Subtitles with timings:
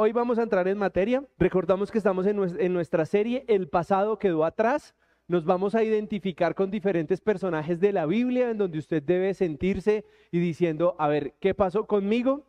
[0.00, 1.22] hoy vamos a entrar en materia.
[1.38, 4.94] Recordamos que estamos en, nues- en nuestra serie El pasado quedó atrás.
[5.28, 10.06] Nos vamos a identificar con diferentes personajes de la Biblia en donde usted debe sentirse
[10.32, 12.46] y diciendo, a ver, ¿qué pasó conmigo?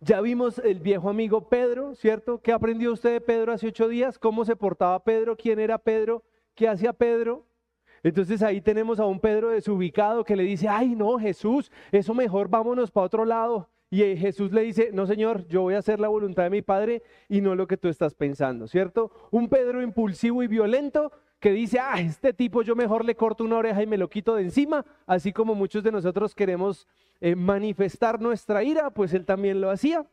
[0.00, 2.40] Ya vimos el viejo amigo Pedro, ¿cierto?
[2.40, 4.18] ¿Qué aprendió usted de Pedro hace ocho días?
[4.18, 5.36] ¿Cómo se portaba Pedro?
[5.36, 6.24] ¿Quién era Pedro?
[6.56, 7.46] ¿Qué hacía Pedro?
[8.02, 12.48] Entonces ahí tenemos a un Pedro desubicado que le dice, ay no, Jesús, eso mejor
[12.48, 13.68] vámonos para otro lado.
[13.92, 17.02] Y Jesús le dice, no Señor, yo voy a hacer la voluntad de mi Padre
[17.28, 19.10] y no lo que tú estás pensando, ¿cierto?
[19.30, 23.58] Un Pedro impulsivo y violento que dice, ah, este tipo yo mejor le corto una
[23.58, 26.88] oreja y me lo quito de encima, así como muchos de nosotros queremos
[27.20, 30.06] eh, manifestar nuestra ira, pues él también lo hacía.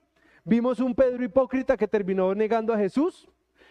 [0.43, 3.29] Vimos un Pedro hipócrita que terminó negando a Jesús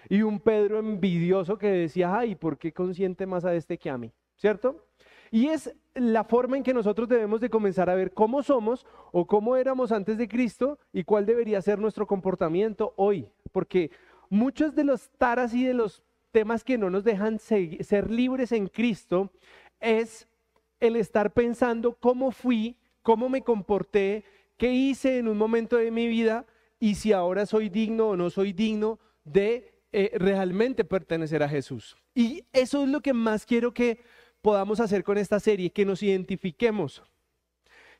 [0.08, 3.98] y un Pedro envidioso que decía, ay, ¿por qué consiente más a este que a
[3.98, 4.10] mí?
[4.36, 4.87] ¿Cierto?
[5.30, 9.26] Y es la forma en que nosotros debemos de comenzar a ver cómo somos o
[9.26, 13.28] cómo éramos antes de Cristo y cuál debería ser nuestro comportamiento hoy.
[13.52, 13.90] Porque
[14.30, 18.68] muchos de los taras y de los temas que no nos dejan ser libres en
[18.68, 19.30] Cristo
[19.80, 20.28] es
[20.80, 24.24] el estar pensando cómo fui, cómo me comporté,
[24.56, 26.46] qué hice en un momento de mi vida
[26.78, 31.96] y si ahora soy digno o no soy digno de eh, realmente pertenecer a Jesús.
[32.14, 34.00] Y eso es lo que más quiero que
[34.42, 37.02] podamos hacer con esta serie, que nos identifiquemos,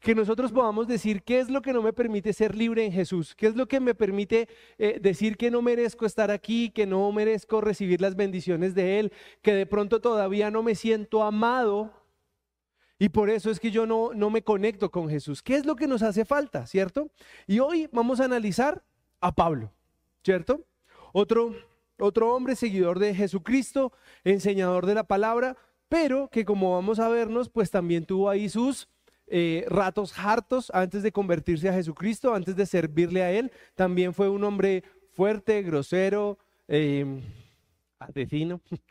[0.00, 3.34] que nosotros podamos decir qué es lo que no me permite ser libre en Jesús,
[3.34, 7.10] qué es lo que me permite eh, decir que no merezco estar aquí, que no
[7.10, 11.92] merezco recibir las bendiciones de Él, que de pronto todavía no me siento amado
[12.98, 15.42] y por eso es que yo no, no me conecto con Jesús.
[15.42, 17.10] ¿Qué es lo que nos hace falta, cierto?
[17.46, 18.82] Y hoy vamos a analizar
[19.20, 19.72] a Pablo,
[20.24, 20.64] ¿cierto?
[21.12, 21.54] Otro,
[21.98, 23.92] otro hombre seguidor de Jesucristo,
[24.24, 25.56] enseñador de la palabra,
[25.88, 28.88] pero que como vamos a vernos, pues también tuvo ahí sus
[29.26, 33.52] eh, ratos hartos antes de convertirse a Jesucristo, antes de servirle a Él.
[33.74, 37.22] También fue un hombre fuerte, grosero, eh.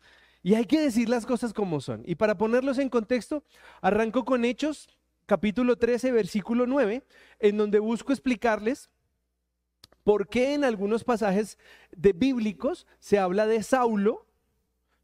[0.44, 2.04] Y hay que decir las cosas como son.
[2.06, 3.44] Y para ponerlos en contexto,
[3.82, 4.88] arranco con Hechos,
[5.26, 7.04] capítulo 13, versículo 9,
[7.40, 8.90] en donde busco explicarles
[10.04, 11.58] por qué en algunos pasajes
[11.92, 14.27] de bíblicos se habla de Saulo,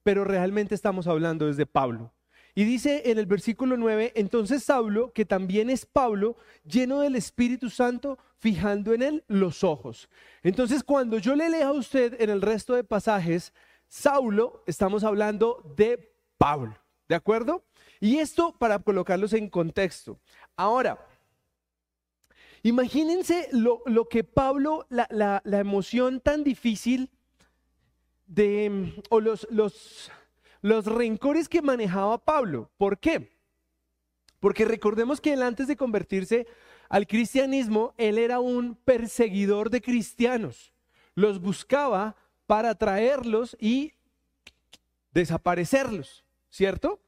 [0.04, 2.14] pero realmente estamos hablando desde Pablo.
[2.56, 7.70] Y dice en el versículo 9, entonces Saulo, que también es Pablo, lleno del Espíritu
[7.72, 10.08] Santo, fijando en él los ojos.
[10.44, 13.54] Entonces cuando yo le lea a usted en el resto de pasajes,
[13.88, 16.76] Saulo, estamos hablando de Pablo,
[17.08, 17.64] ¿de acuerdo?
[18.00, 20.20] Y esto para colocarlos en contexto.
[20.56, 21.00] Ahora,
[22.62, 27.10] imagínense lo, lo que Pablo, la, la- la emoción tan difícil
[28.34, 30.12] de, o los, los,
[30.62, 32.72] los rencores que manejaba Pablo.
[32.78, 33.32] ¿Por qué?
[34.40, 36.48] Porque recordemos que él antes de convertirse
[36.90, 40.74] al cristianismo, él era un perseguidor de cristianos.
[41.16, 43.94] Los buscaba para atraerlos y
[45.12, 47.00] desaparecerlos, ¿cierto?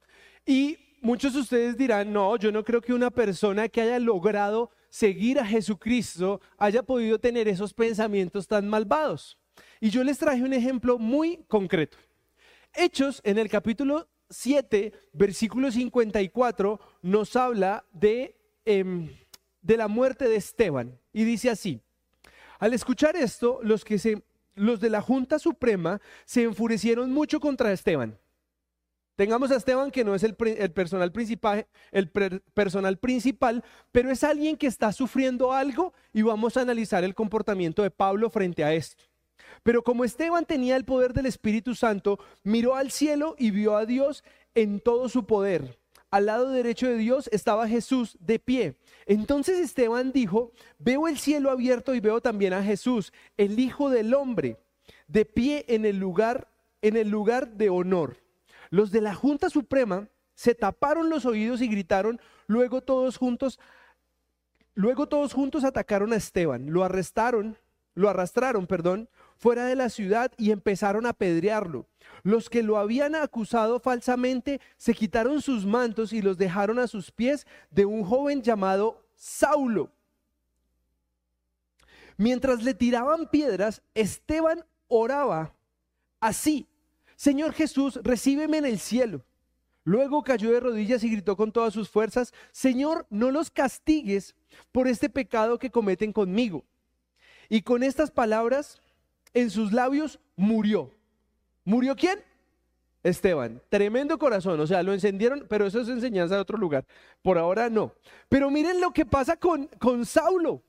[0.44, 4.70] Y muchos de ustedes dirán, no, yo no creo que una persona que haya logrado
[4.88, 9.38] seguir a Jesucristo haya podido tener esos pensamientos tan malvados.
[9.80, 11.98] Y yo les traje un ejemplo muy concreto.
[12.74, 19.08] Hechos en el capítulo 7, versículo 54, nos habla de, em,
[19.62, 20.98] de la muerte de Esteban.
[21.12, 21.80] Y dice así,
[22.58, 24.22] al escuchar esto, los, que se,
[24.54, 28.18] los de la Junta Suprema se enfurecieron mucho contra Esteban.
[29.14, 34.22] Tengamos a Esteban que no es el, personal principal, el per- personal principal, pero es
[34.22, 38.74] alguien que está sufriendo algo y vamos a analizar el comportamiento de Pablo frente a
[38.74, 39.04] esto.
[39.66, 43.84] Pero como Esteban tenía el poder del Espíritu Santo, miró al cielo y vio a
[43.84, 44.22] Dios
[44.54, 45.76] en todo su poder.
[46.12, 48.76] Al lado derecho de Dios estaba Jesús de pie.
[49.06, 54.14] Entonces Esteban dijo, veo el cielo abierto y veo también a Jesús, el Hijo del
[54.14, 54.56] Hombre,
[55.08, 56.46] de pie en el lugar,
[56.80, 58.18] en el lugar de honor.
[58.70, 63.58] Los de la Junta Suprema se taparon los oídos y gritaron, luego todos juntos,
[64.76, 67.56] luego todos juntos atacaron a Esteban, lo arrestaron,
[67.94, 71.86] lo arrastraron, perdón, fuera de la ciudad y empezaron a apedrearlo.
[72.22, 77.10] Los que lo habían acusado falsamente se quitaron sus mantos y los dejaron a sus
[77.10, 79.92] pies de un joven llamado Saulo.
[82.16, 85.54] Mientras le tiraban piedras, Esteban oraba
[86.20, 86.66] así,
[87.16, 89.22] Señor Jesús, recíbeme en el cielo.
[89.84, 94.34] Luego cayó de rodillas y gritó con todas sus fuerzas, Señor, no los castigues
[94.72, 96.64] por este pecado que cometen conmigo.
[97.48, 98.80] Y con estas palabras
[99.36, 100.90] en sus labios murió.
[101.62, 102.24] ¿Murió quién?
[103.02, 103.60] Esteban.
[103.68, 104.58] Tremendo corazón.
[104.60, 106.86] O sea, lo encendieron, pero eso es enseñanza de otro lugar.
[107.20, 107.92] Por ahora no.
[108.30, 110.62] Pero miren lo que pasa con, con Saulo.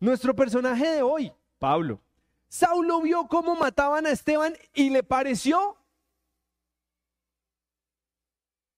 [0.00, 2.00] nuestro personaje de hoy, Pablo.
[2.48, 5.76] Saulo vio cómo mataban a Esteban y le pareció.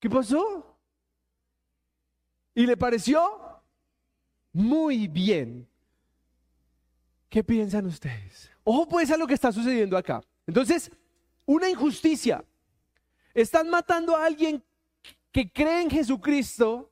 [0.01, 0.77] ¿Qué pasó?
[2.57, 3.23] Y le pareció
[4.53, 5.69] muy bien.
[7.29, 8.51] ¿Qué piensan ustedes?
[8.65, 10.23] Ojo pues a lo que está sucediendo acá.
[10.47, 10.91] Entonces,
[11.45, 12.45] una injusticia.
[13.35, 14.63] Están matando a alguien
[15.31, 16.91] que cree en Jesucristo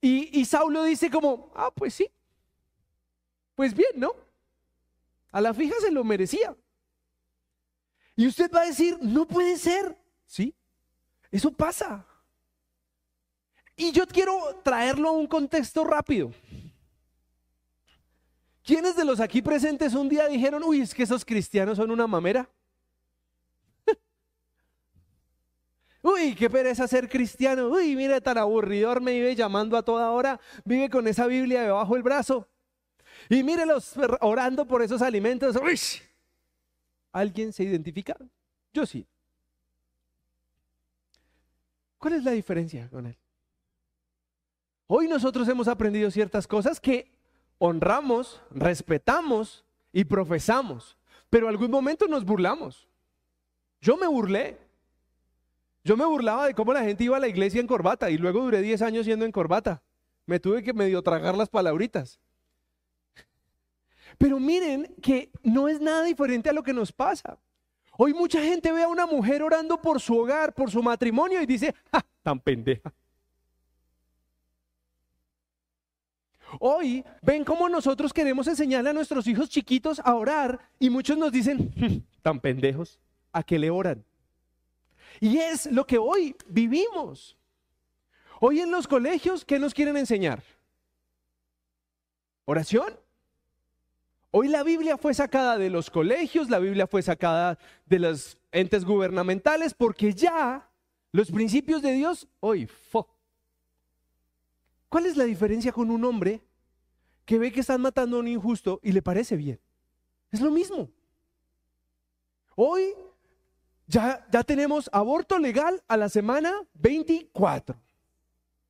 [0.00, 2.10] y, y Saulo dice como, ah, pues sí.
[3.54, 4.12] Pues bien, ¿no?
[5.32, 6.56] A la fija se lo merecía.
[8.14, 9.96] Y usted va a decir, no puede ser.
[10.26, 10.54] Sí,
[11.30, 12.06] eso pasa.
[13.76, 16.32] Y yo quiero traerlo a un contexto rápido.
[18.66, 22.08] ¿Quiénes de los aquí presentes un día dijeron, uy, es que esos cristianos son una
[22.08, 22.50] mamera?
[26.02, 27.68] uy, qué pereza ser cristiano.
[27.68, 31.94] Uy, mire, tan aburridor me vive llamando a toda hora, vive con esa Biblia debajo
[31.94, 32.48] del brazo.
[33.28, 35.56] Y mírelos orando por esos alimentos.
[37.12, 38.16] ¿Alguien se identifica?
[38.74, 39.06] Yo sí.
[41.98, 43.16] ¿Cuál es la diferencia con él?
[44.88, 47.15] Hoy nosotros hemos aprendido ciertas cosas que
[47.58, 50.96] honramos, respetamos y profesamos,
[51.30, 52.88] pero algún momento nos burlamos.
[53.80, 54.58] Yo me burlé.
[55.84, 58.40] Yo me burlaba de cómo la gente iba a la iglesia en corbata y luego
[58.40, 59.82] duré 10 años yendo en corbata.
[60.26, 62.18] Me tuve que medio tragar las palabritas.
[64.18, 67.38] Pero miren que no es nada diferente a lo que nos pasa.
[67.96, 71.46] Hoy mucha gente ve a una mujer orando por su hogar, por su matrimonio y
[71.46, 72.04] dice, ¡ja!
[72.22, 72.92] Tan pendeja.
[76.60, 81.32] Hoy ven cómo nosotros queremos enseñarle a nuestros hijos chiquitos a orar y muchos nos
[81.32, 83.00] dicen, hm, tan pendejos,
[83.32, 84.04] ¿a qué le oran?
[85.20, 87.36] Y es lo que hoy vivimos.
[88.40, 90.42] Hoy en los colegios, ¿qué nos quieren enseñar?
[92.44, 92.94] ¿Oración?
[94.30, 98.84] Hoy la Biblia fue sacada de los colegios, la Biblia fue sacada de los entes
[98.84, 100.68] gubernamentales, porque ya
[101.12, 103.15] los principios de Dios, hoy, fo.
[104.88, 106.42] ¿Cuál es la diferencia con un hombre
[107.24, 109.60] que ve que están matando a un injusto y le parece bien?
[110.30, 110.88] Es lo mismo.
[112.54, 112.94] Hoy
[113.86, 117.78] ya, ya tenemos aborto legal a la semana 24.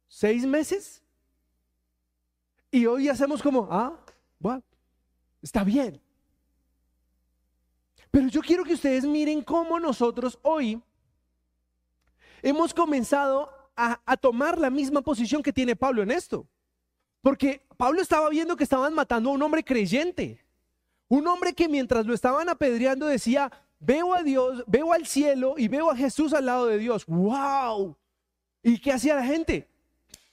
[0.08, 1.02] Seis meses.
[2.70, 3.98] Y hoy hacemos como, ah,
[4.38, 4.62] bueno,
[5.46, 6.02] Está bien.
[8.10, 10.82] Pero yo quiero que ustedes miren cómo nosotros hoy
[12.42, 16.46] hemos comenzado a, tomar la misma posición que tiene Pablo en esto.
[17.20, 20.44] Porque Pablo estaba viendo que estaban matando a un hombre creyente.
[21.08, 25.68] Un hombre que mientras lo estaban apedreando decía, veo a Dios, veo al cielo y
[25.68, 27.04] veo a Jesús al lado de Dios.
[27.06, 27.96] ¡Wow!
[28.62, 29.68] ¿Y qué hacía la gente?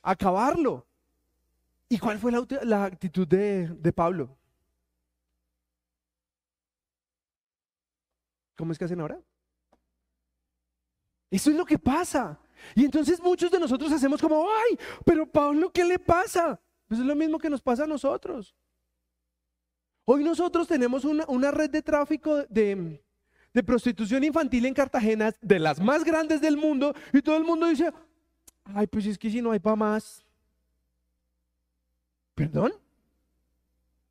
[0.01, 0.86] Acabarlo.
[1.89, 2.31] ¿Y cuál fue
[2.63, 4.36] la, actitud de Pablo?
[8.56, 9.19] ¿Cómo es que hacen ahora?
[11.30, 12.39] Eso es lo que pasa.
[12.75, 16.60] Y entonces muchos de nosotros hacemos como, ay, pero Pablo, ¿qué le pasa?
[16.88, 18.56] Pues es lo mismo que nos pasa a nosotros.
[20.06, 23.01] Hoy nosotros tenemos una, red de tráfico de,
[23.54, 27.68] de, prostitución infantil en Cartagena, de las más grandes del mundo, y todo el mundo
[27.68, 27.93] dice,
[28.65, 30.25] ay, pues es que si no hay para más.
[32.36, 32.74] ¿Perdón?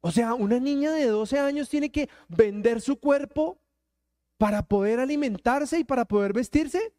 [0.01, 3.59] O sea, una niña de 12 años tiene que vender su cuerpo
[4.39, 6.93] para poder alimentarse y para poder vestirse?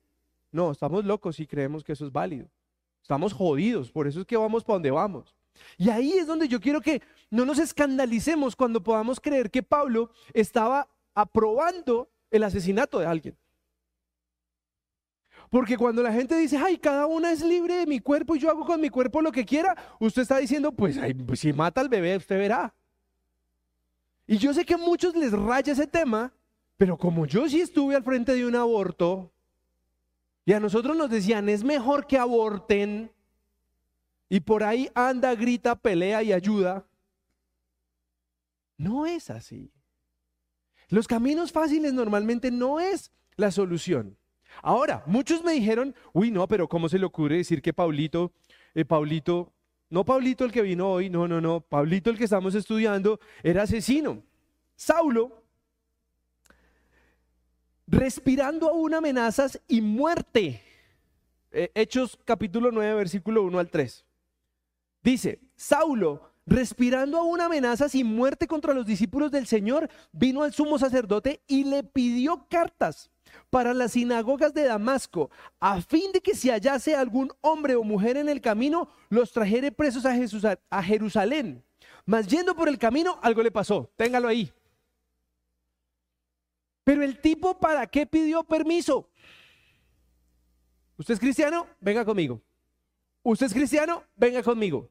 [0.54, 2.48] No, estamos locos si creemos que eso es válido.
[3.02, 5.36] Estamos jodidos, por eso es que vamos para donde vamos.
[5.78, 10.12] Y ahí es donde yo quiero que no nos escandalicemos cuando podamos creer que Pablo
[10.32, 13.38] estaba aprobando el asesinato de alguien.
[15.50, 18.50] Porque cuando la gente dice, ay, cada una es libre de mi cuerpo y yo
[18.50, 21.90] hago con mi cuerpo lo que quiera, usted está diciendo, pues, pues si mata al
[21.90, 22.74] bebé, usted verá.
[24.28, 26.32] Y yo sé que a muchos les raya ese tema,
[26.78, 29.32] pero como yo sí estuve al frente de un aborto,
[30.46, 33.12] y a nosotros nos decían, es mejor que aborten,
[34.30, 36.86] y por ahí anda, grita, pelea y ayuda,
[38.78, 39.72] no es así.
[40.90, 44.18] Los caminos fáciles normalmente no es la solución.
[44.62, 48.34] Ahora, muchos me dijeron, uy, no, pero ¿cómo se le ocurre decir que Paulito,
[48.76, 49.54] eh, Paulito,
[49.90, 53.64] no Paulito el que vino hoy, no, no, no, Paulito el que estamos estudiando era
[53.64, 54.24] asesino.
[54.76, 55.43] Saulo
[57.88, 60.62] respirando aún amenazas y muerte.
[61.52, 64.06] Eh, Hechos capítulo 9, versículo 1 al 3.
[65.04, 70.80] Dice, Saulo, respirando aún amenazas y muerte contra los discípulos del Señor, vino al sumo
[70.80, 73.12] sacerdote y le pidió cartas
[73.50, 78.18] para las sinagogas de Damasco, a fin de que si hallase algún hombre o mujer
[78.18, 81.64] en el camino, los trajere presos a, a Jerusalén.
[82.06, 83.90] Mas yendo por el camino, algo le pasó.
[83.96, 84.52] Téngalo ahí.
[86.84, 89.10] Pero el tipo, ¿para qué pidió permiso?
[90.98, 91.68] ¿Usted es cristiano?
[91.80, 92.42] Venga conmigo.
[93.24, 94.04] ¿Usted es cristiano?
[94.16, 94.90] Venga conmigo.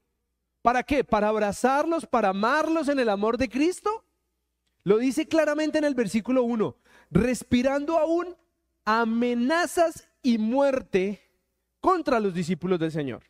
[0.62, 1.04] ¿Para qué?
[1.04, 4.04] ¿Para abrazarlos, para amarlos en el amor de Cristo?
[4.84, 6.76] Lo dice claramente en el versículo 1.
[7.10, 8.36] Respirando aún
[8.84, 11.20] amenazas y muerte
[11.80, 13.22] contra los discípulos del Señor.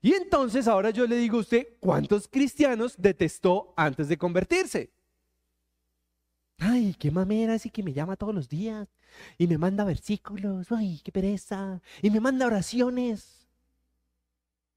[0.00, 4.90] Y entonces ahora yo le digo a usted, ¿cuántos cristianos detestó antes de convertirse?
[6.60, 8.86] Ay, qué mamera ese que me llama todos los días
[9.38, 10.70] y me manda versículos.
[10.70, 11.80] Ay, qué pereza.
[12.02, 13.48] Y me manda oraciones.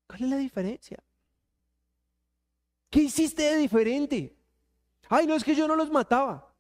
[0.08, 1.04] ¿Cuál es la diferencia?
[2.90, 4.34] ¿Qué hiciste de diferente?
[5.10, 6.56] Ay, no es que yo no los mataba.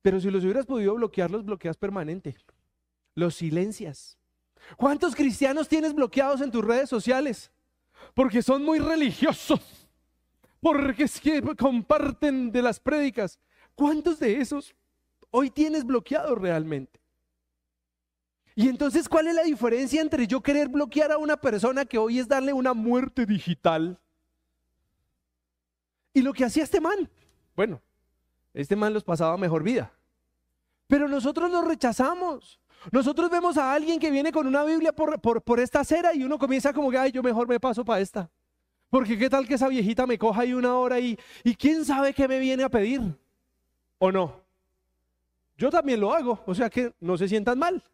[0.00, 2.36] Pero si los hubieras podido bloquear, los bloqueas permanente.
[3.16, 4.16] Los silencias.
[4.76, 7.50] ¿Cuántos cristianos tienes bloqueados en tus redes sociales?
[8.14, 9.88] Porque son muy religiosos.
[10.60, 13.40] Porque es que comparten de las prédicas.
[13.74, 14.74] ¿Cuántos de esos
[15.30, 17.00] hoy tienes bloqueados realmente?
[18.54, 22.18] Y entonces, ¿cuál es la diferencia entre yo querer bloquear a una persona que hoy
[22.18, 23.98] es darle una muerte digital?
[26.12, 27.08] Y lo que hacía este man.
[27.56, 27.80] Bueno,
[28.52, 29.90] este man los pasaba mejor vida.
[30.86, 32.60] Pero nosotros lo rechazamos.
[32.90, 36.38] Nosotros vemos a alguien que viene con una Biblia por, por, esta acera y uno
[36.38, 38.30] comienza como que, ay, yo mejor me paso para esta.
[38.90, 42.12] Porque qué tal que esa viejita me coja ahí una hora y, y quién sabe
[42.12, 43.00] qué me viene a pedir.
[44.04, 44.42] ¿O no?
[45.56, 47.84] Yo también lo hago, o sea que no se sientan mal.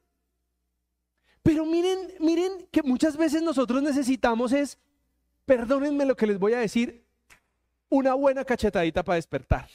[1.43, 4.79] Pero miren, miren que muchas veces nosotros necesitamos es,
[5.45, 7.05] perdónenme lo que les voy a decir,
[7.91, 9.69] una buena cachetadita para despertar.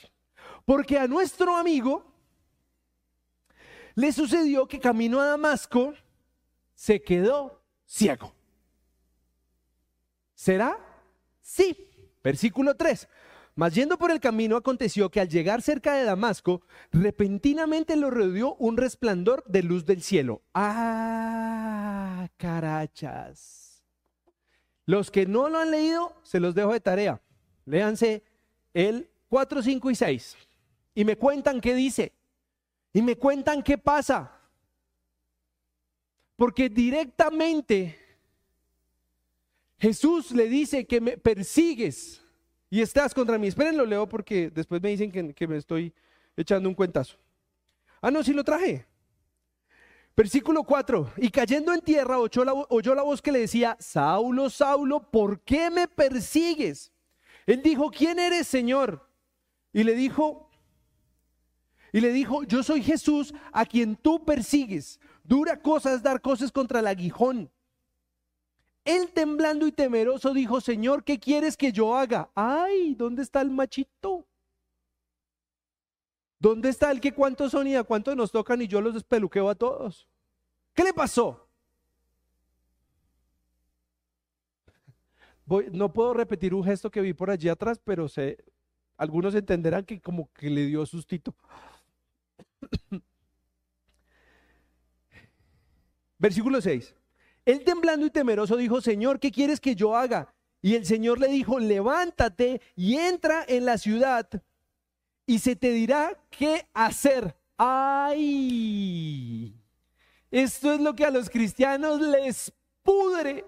[0.65, 2.03] Porque a nuestro amigo
[3.93, 5.93] le sucedió que camino a Damasco
[6.73, 8.33] se quedó ciego.
[10.33, 10.79] ¿Será?
[11.41, 11.91] Sí.
[12.23, 13.07] Versículo 3.
[13.55, 18.55] Mas yendo por el camino aconteció que al llegar cerca de Damasco, repentinamente lo rodeó
[18.55, 20.41] un resplandor de luz del cielo.
[20.55, 23.83] Ah, carachas.
[24.85, 27.21] Los que no lo han leído, se los dejo de tarea.
[27.65, 28.23] Léanse
[28.73, 30.37] el 4, 5 y 6.
[30.95, 32.11] Y me cuentan qué dice.
[32.91, 34.31] Y me cuentan qué pasa.
[36.35, 37.99] Porque directamente
[39.77, 42.22] Jesús le dice que me persigues
[42.73, 43.45] y estás contra mí.
[43.45, 45.93] Esperen, lo leo porque después me dicen que, me estoy
[46.35, 47.17] echando un cuentazo.
[48.01, 48.87] Ah, no, sí lo traje.
[50.17, 51.13] Versículo 4.
[51.17, 55.41] Y cayendo en tierra oyó la, oyó la voz que le decía, Saulo, Saulo, ¿por
[55.41, 56.91] qué me persigues?
[57.45, 59.07] Él dijo, ¿quién eres, Señor?
[59.71, 60.49] Y le dijo,
[61.91, 64.99] y le dijo, yo soy Jesús a quien tú persigues.
[65.23, 67.51] Dura cosas dar cosas contra el aguijón.
[68.85, 72.29] Él temblando y temeroso dijo, Señor, ¿qué quieres que yo haga?
[72.35, 74.27] Ay, ¿dónde está el machito?
[76.37, 79.49] ¿Dónde está el que cuántos son y a cuántos nos tocan y yo los despeluqueo
[79.49, 80.09] a todos?
[80.73, 81.47] ¿Qué le pasó?
[85.71, 88.43] no puedo repetir un gesto que vi por allí atrás, pero sé,
[88.97, 91.33] algunos entenderán que como que le dio sustito.
[96.19, 96.93] Versículo 6.
[97.45, 100.33] Él temblando y temeroso dijo, Señor, ¿qué quieres que yo haga?
[100.61, 104.29] Y el Señor le dijo, levántate y entra en la ciudad
[105.25, 107.35] y se te dirá qué hacer.
[107.57, 109.53] ¡Ay!
[110.31, 113.45] Esto es lo que a los cristianos les pudre.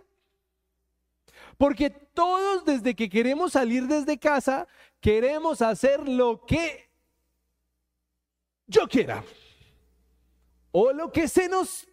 [1.58, 4.68] Porque todos desde que queremos salir desde casa,
[5.00, 6.90] queremos hacer lo que
[8.68, 9.24] yo quiera.
[10.72, 11.88] O lo que se nos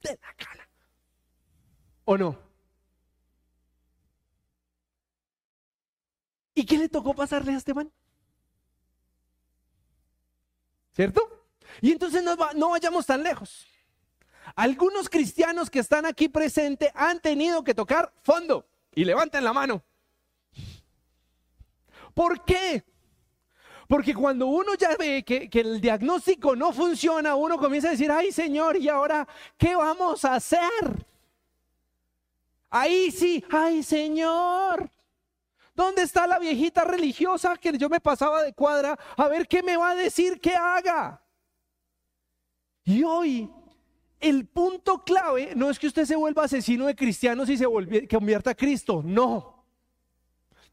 [0.00, 0.67] dé la cara.
[2.10, 2.38] ¿O no?
[6.54, 7.92] ¿Y qué le tocó pasarle a Esteban?
[10.94, 11.20] ¿Cierto?
[11.82, 13.66] Y entonces no, no vayamos tan lejos.
[14.56, 18.66] Algunos cristianos que están aquí presentes han tenido que tocar fondo.
[18.94, 19.84] Y levanten la mano.
[22.14, 22.84] ¿Por qué?
[23.86, 28.10] Porque cuando uno ya ve que, que, el diagnóstico no funciona, uno comienza a decir,
[28.10, 31.07] ay Señor, ¿y ahora qué vamos a hacer?
[32.70, 34.90] Ahí sí, ay Señor,
[35.74, 39.76] ¿dónde está la viejita religiosa que yo me pasaba de cuadra a ver qué me
[39.76, 41.22] va a decir que haga?
[42.84, 43.50] Y hoy
[44.20, 47.66] el punto clave no es que usted se vuelva asesino de cristianos y se
[48.10, 49.64] convierta a Cristo, no.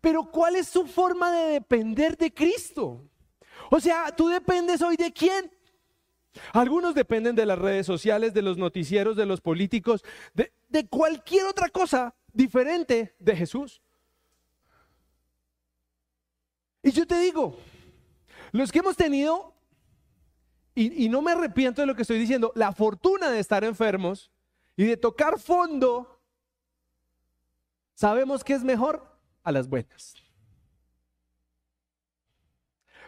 [0.01, 3.09] Pero ¿cuál es su forma de depender de Cristo?
[3.71, 5.51] O sea, tú dependes hoy de quién?
[6.53, 10.51] Algunos dependen de las redes sociales, de los noticieros, de los políticos, de,
[10.89, 13.81] cualquier otra cosa diferente de Jesús.
[16.83, 17.57] Y yo te digo,
[18.51, 19.53] los que hemos tenido,
[20.75, 24.31] y, no me arrepiento de lo que estoy diciendo, la fortuna de estar enfermos
[24.75, 26.19] y de tocar fondo,
[27.93, 30.15] sabemos que es mejor a las buenas.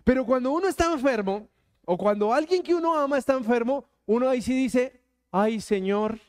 [0.06, 1.50] Pero cuando uno está enfermo,
[1.90, 5.00] o cuando alguien que uno ama está enfermo, uno ahí sí dice,
[5.32, 6.20] ay Señor,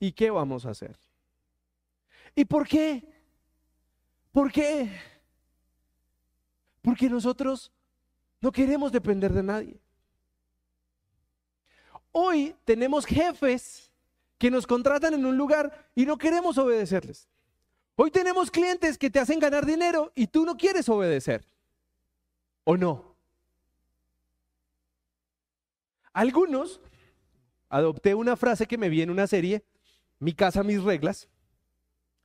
[0.00, 0.98] ¿y qué vamos a hacer?
[2.34, 3.04] ¿Y por qué?
[4.32, 4.90] ¿Por qué?
[6.82, 7.70] Porque nosotros
[8.40, 9.80] no queremos depender de nadie.
[12.10, 13.88] Hoy tenemos jefes
[14.36, 17.28] que nos contratan en un lugar y no queremos obedecerles.
[17.94, 21.46] Hoy tenemos clientes que te hacen ganar dinero y tú no quieres obedecer.
[22.64, 23.11] ¿O no?
[26.12, 26.80] Algunos,
[27.68, 29.64] adopté una frase que me vi en una serie,
[30.18, 31.28] mi casa, mis reglas,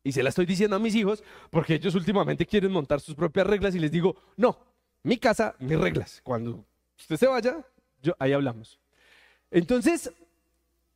[0.04, 3.48] y se la estoy diciendo a mis hijos porque ellos últimamente quieren montar sus propias
[3.48, 4.58] reglas y les digo, no,
[5.04, 6.22] mi casa, mis reglas.
[6.24, 6.66] Cuando
[6.98, 7.66] usted se vaya,
[8.02, 8.80] yo, ahí hablamos.
[9.52, 10.12] Entonces,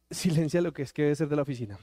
[0.09, 1.77] silencia lo que es que debe ser de la oficina.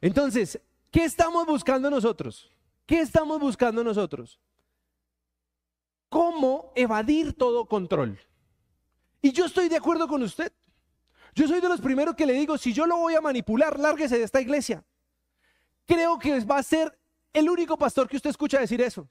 [0.00, 0.60] Entonces,
[0.90, 2.50] ¿qué estamos buscando nosotros?
[2.86, 4.38] ¿Qué estamos buscando nosotros?
[6.08, 8.18] cómo evadir todo control.
[9.20, 10.52] Y yo estoy de acuerdo con usted.
[11.34, 14.18] Yo soy de los primeros que le digo, si yo lo voy a manipular, lárguese
[14.18, 14.84] de esta iglesia.
[15.86, 16.98] Creo que va a ser
[17.32, 19.08] el único pastor que usted escucha decir eso.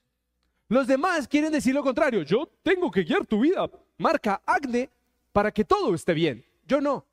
[0.70, 2.24] Los demás quieren decir lo contrario.
[2.24, 4.90] Yo tengo que guiar tu vida, marca Agne,
[5.32, 6.46] para que todo esté bien.
[6.66, 7.06] Yo no.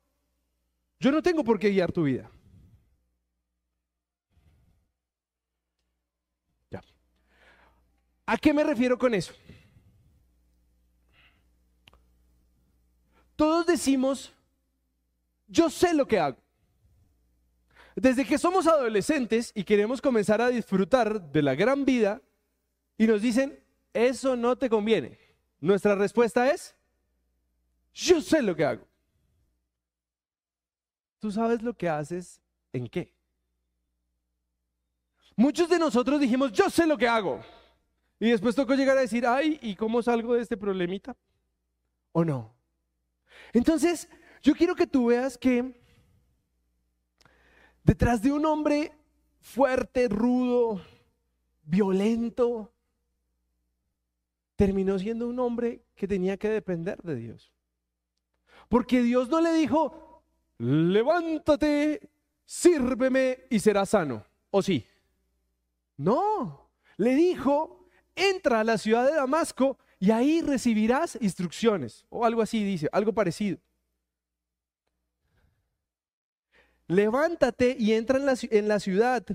[0.99, 2.29] Yo no tengo por qué guiar tu vida.
[6.69, 6.83] Ya.
[8.25, 9.33] ¿A qué me refiero con eso?
[13.35, 14.31] Todos decimos,
[15.47, 16.37] yo sé lo que hago.
[17.95, 22.21] Desde que somos adolescentes y queremos comenzar a disfrutar de la gran vida
[22.97, 23.59] y nos dicen,
[23.93, 25.17] eso no te conviene.
[25.61, 26.75] Nuestra respuesta es,
[27.93, 28.87] yo sé lo que hago.
[31.19, 32.41] ¿Tú sabes lo que haces
[32.73, 33.13] en qué?
[35.37, 37.41] Muchos de nosotros dijimos, yo sé lo que hago.
[38.19, 41.15] Y después tocó llegar a decir, ay, ¿y cómo salgo de este problemita?
[42.11, 42.54] ¿O no?
[43.53, 44.09] Entonces,
[44.41, 45.81] yo quiero que tú veas que
[47.83, 48.91] detrás de un hombre
[49.39, 50.81] fuerte, rudo,
[51.63, 52.71] violento,
[54.55, 57.51] terminó siendo un hombre que tenía que depender de Dios.
[58.69, 60.23] Porque Dios no le dijo,
[60.57, 62.09] levántate,
[62.45, 64.25] sírveme y serás sano.
[64.51, 64.85] ¿O sí?
[65.97, 72.41] No, le dijo, entra a la ciudad de Damasco y ahí recibirás instrucciones, o algo
[72.41, 73.57] así dice, algo parecido.
[76.87, 79.25] Levántate y entra en la, en la ciudad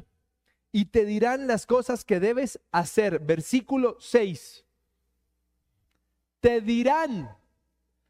[0.72, 3.18] y te dirán las cosas que debes hacer.
[3.18, 4.64] Versículo 6.
[6.40, 7.36] Te dirán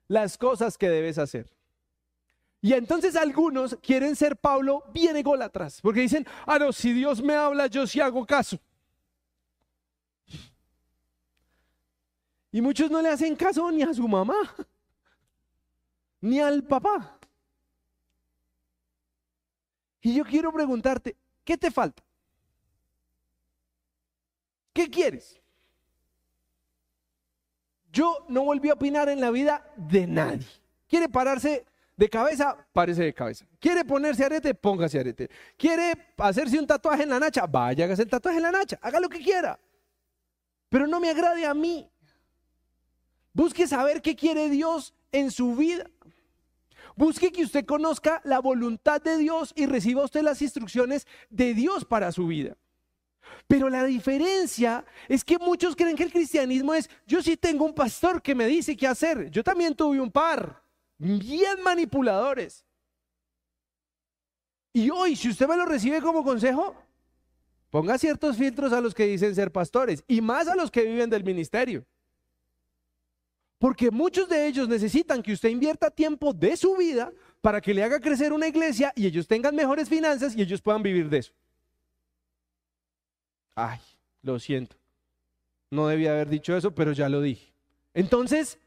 [0.08, 1.50] las cosas que debes hacer.
[2.60, 7.34] Y entonces algunos quieren ser Pablo bien ególatras, porque dicen, ah, no, si Dios me
[7.34, 8.58] habla, yo sí hago caso.
[12.52, 14.54] Y muchos no le hacen caso ni a su mamá,
[16.20, 17.18] ni al papá.
[20.00, 22.02] Y yo quiero preguntarte, ¿qué te falta?
[24.72, 25.40] ¿Qué quieres?
[27.92, 30.46] Yo no volví a opinar en la vida de nadie.
[30.88, 32.56] ¿Quiere pararse de cabeza?
[32.72, 33.46] Párese de cabeza.
[33.58, 34.54] ¿Quiere ponerse arete?
[34.54, 35.28] Póngase arete.
[35.56, 37.46] ¿Quiere hacerse un tatuaje en la nacha?
[37.46, 38.78] Vaya, hágase el tatuaje en la nacha.
[38.80, 39.58] Haga lo que quiera.
[40.68, 41.90] Pero no me agrade a mí.
[43.32, 45.88] Busque saber qué quiere Dios en su vida.
[46.96, 51.84] Busque que usted conozca la voluntad de Dios y reciba usted las instrucciones de Dios
[51.84, 52.56] para su vida.
[53.46, 57.74] Pero la diferencia es que muchos creen que el cristianismo es, yo sí tengo un
[57.74, 59.30] pastor que me dice qué hacer.
[59.30, 60.62] Yo también tuve un par,
[60.98, 62.64] bien manipuladores.
[64.72, 66.76] Y hoy, si usted me lo recibe como consejo,
[67.70, 71.10] ponga ciertos filtros a los que dicen ser pastores y más a los que viven
[71.10, 71.84] del ministerio.
[73.60, 77.84] Porque muchos de ellos necesitan que usted invierta tiempo de su vida para que le
[77.84, 81.32] haga crecer una iglesia y ellos tengan mejores finanzas y ellos puedan vivir de eso.
[83.54, 83.78] Ay,
[84.22, 84.76] lo siento.
[85.70, 87.52] No debía haber dicho eso, pero ya lo dije.
[87.92, 88.58] Entonces,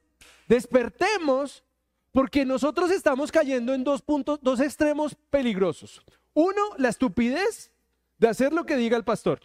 [0.48, 1.64] despertemos
[2.12, 6.04] porque nosotros estamos cayendo en dos puntos, dos extremos peligrosos.
[6.36, 7.72] Uno, la estupidez
[8.20, 9.40] de hacer lo que diga el pastor.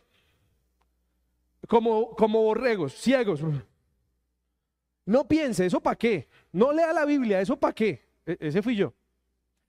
[1.66, 3.40] Como, como borregos, ciegos.
[5.08, 6.28] No piense, ¿eso para qué?
[6.52, 8.06] No lea la Biblia, ¿eso para qué?
[8.26, 8.92] E, ese fui yo.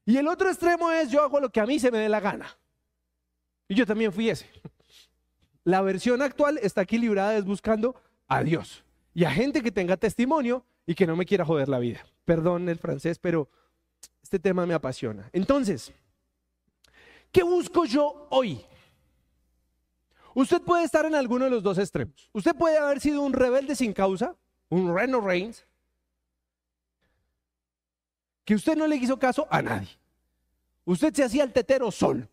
[0.06, 2.20] Y el otro extremo es yo hago lo que a mí se me dé la
[2.20, 2.58] gana.
[3.70, 4.50] Y yo también fui ese.
[5.64, 7.96] La versión actual está equilibrada es buscando
[8.28, 8.84] a Dios.
[9.14, 12.06] y a gente que tenga testimonio y que no me quiera joder la vida.
[12.26, 13.50] Perdón el francés, pero
[14.22, 15.30] este tema me apasiona.
[15.32, 15.94] Entonces,
[17.32, 18.60] ¿qué busco yo hoy?
[20.34, 22.30] Usted puede estar en alguno de los dos extremos.
[22.34, 24.36] Usted puede haber sido un rebelde sin causa,
[24.70, 25.66] un Reno Reigns,
[28.46, 29.90] que usted no le hizo caso a nadie.
[30.86, 32.28] Usted se hacía el tetero solo.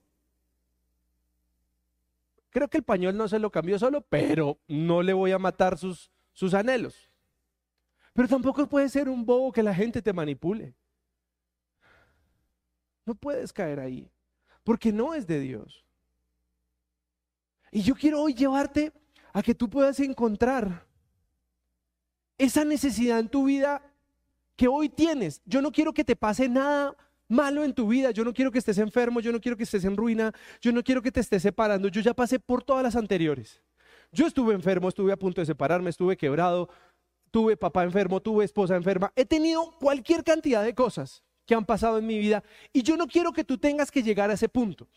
[2.50, 5.76] Creo que el pañol no se lo cambió solo, pero no le voy a matar
[5.76, 7.10] sus, sus anhelos.
[8.14, 10.74] Pero tampoco puede ser un bobo que la gente te manipule.
[13.04, 14.10] No puedes caer ahí,
[14.64, 15.84] porque no es de Dios.
[17.70, 18.90] Y yo quiero hoy llevarte
[19.34, 20.85] a que tú puedas encontrar
[22.38, 23.82] esa necesidad en tu vida
[24.56, 25.42] que hoy tienes.
[25.44, 26.96] Yo no quiero que te pase nada
[27.28, 28.10] malo en tu vida.
[28.10, 30.82] Yo no quiero que estés enfermo, yo no quiero que estés en ruina, yo no
[30.82, 31.88] quiero que te estés separando.
[31.88, 33.62] Yo ya pasé por todas las anteriores.
[34.12, 36.68] Yo estuve enfermo, estuve a punto de separarme, estuve quebrado,
[37.30, 39.12] tuve papá enfermo, tuve esposa enferma.
[39.16, 43.06] He tenido cualquier cantidad de cosas que han pasado en mi vida y yo no
[43.06, 44.88] quiero que tú tengas que llegar a ese punto.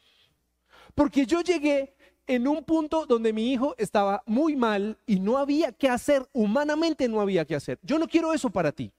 [0.95, 1.95] Porque yo llegué
[2.29, 7.09] en un punto donde mi hijo estaba muy mal y no había que hacer, humanamente
[7.09, 7.79] no había que hacer.
[7.81, 8.93] Yo no quiero eso para ti.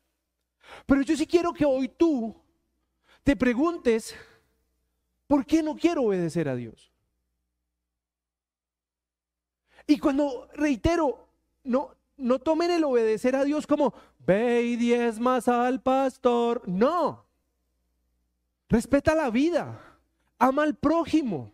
[0.85, 2.35] Pero yo sí quiero que hoy tú
[3.23, 4.17] te preguntes,
[5.29, 6.91] ¿por qué no quiero obedecer a Dios?
[9.87, 11.29] Y cuando reitero,
[11.63, 16.63] no, no tomen el obedecer a Dios como, ve y diezmas al pastor.
[16.67, 17.27] No.
[18.69, 19.81] Respeta la vida.
[20.37, 21.53] Ama al prójimo.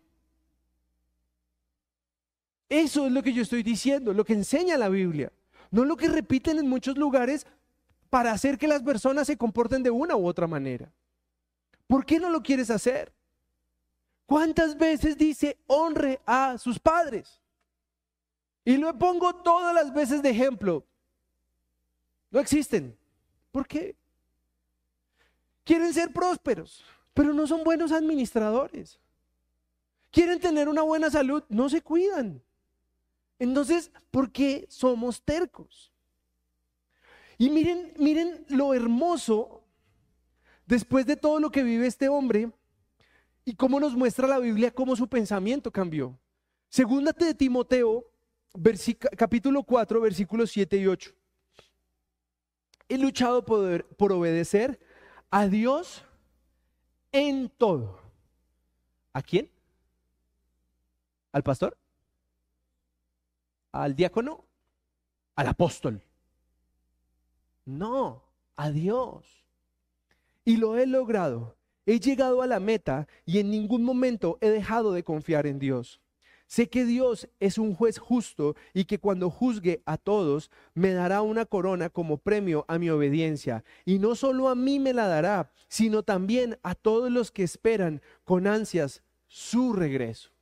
[2.68, 5.32] Eso es lo que yo estoy diciendo, lo que enseña la Biblia.
[5.70, 7.46] No lo que repiten en muchos lugares
[8.10, 10.90] para hacer que las personas se comporten de una u otra manera.
[11.86, 13.12] ¿Por qué no lo quieres hacer?
[14.26, 17.40] ¿Cuántas veces dice honre a sus padres?
[18.64, 20.84] Y lo pongo todas las veces de ejemplo.
[22.30, 22.96] No existen.
[23.52, 23.94] ¿Por qué?
[25.64, 28.98] Quieren ser prósperos, pero no son buenos administradores.
[30.10, 32.42] Quieren tener una buena salud, no se cuidan.
[33.38, 35.92] Entonces, ¿por qué somos tercos?
[37.38, 39.62] Y miren, miren lo hermoso
[40.64, 42.50] después de todo lo que vive este hombre
[43.44, 46.18] y cómo nos muestra la Biblia cómo su pensamiento cambió.
[46.68, 48.04] Segúndate de Timoteo,
[49.16, 51.12] capítulo 4, versículos 7 y 8.
[52.88, 54.80] He luchado por, por obedecer
[55.30, 56.04] a Dios
[57.12, 58.00] en todo.
[59.12, 59.50] ¿A quién?
[61.32, 61.76] ¿Al pastor?
[63.82, 64.44] ¿Al diácono?
[65.34, 66.02] ¿Al apóstol?
[67.64, 68.22] No,
[68.56, 69.44] a Dios.
[70.44, 71.56] Y lo he logrado.
[71.84, 76.00] He llegado a la meta y en ningún momento he dejado de confiar en Dios.
[76.46, 81.22] Sé que Dios es un juez justo y que cuando juzgue a todos me dará
[81.22, 83.64] una corona como premio a mi obediencia.
[83.84, 88.00] Y no solo a mí me la dará, sino también a todos los que esperan
[88.24, 90.35] con ansias su regreso.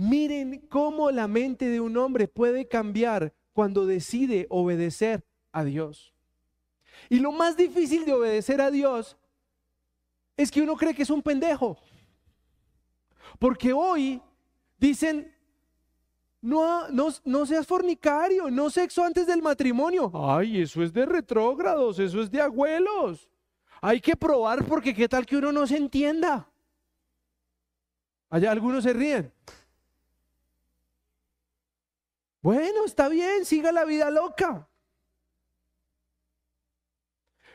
[0.00, 6.14] Miren cómo la mente de un hombre puede cambiar cuando decide obedecer a Dios.
[7.10, 9.18] Y lo más difícil de obedecer a Dios
[10.38, 11.76] es que uno cree que es un pendejo.
[13.38, 14.22] Porque hoy
[14.78, 15.36] dicen,
[16.40, 20.10] no, no, no, seas fornicario, no sexo antes del matrimonio.
[20.14, 23.28] Ay, eso es de retrógrados, eso es de abuelos.
[23.82, 26.50] Hay que probar porque qué tal que uno no se entienda.
[28.30, 29.30] Allá algunos se ríen.
[32.42, 34.68] Bueno, está bien, siga la vida loca.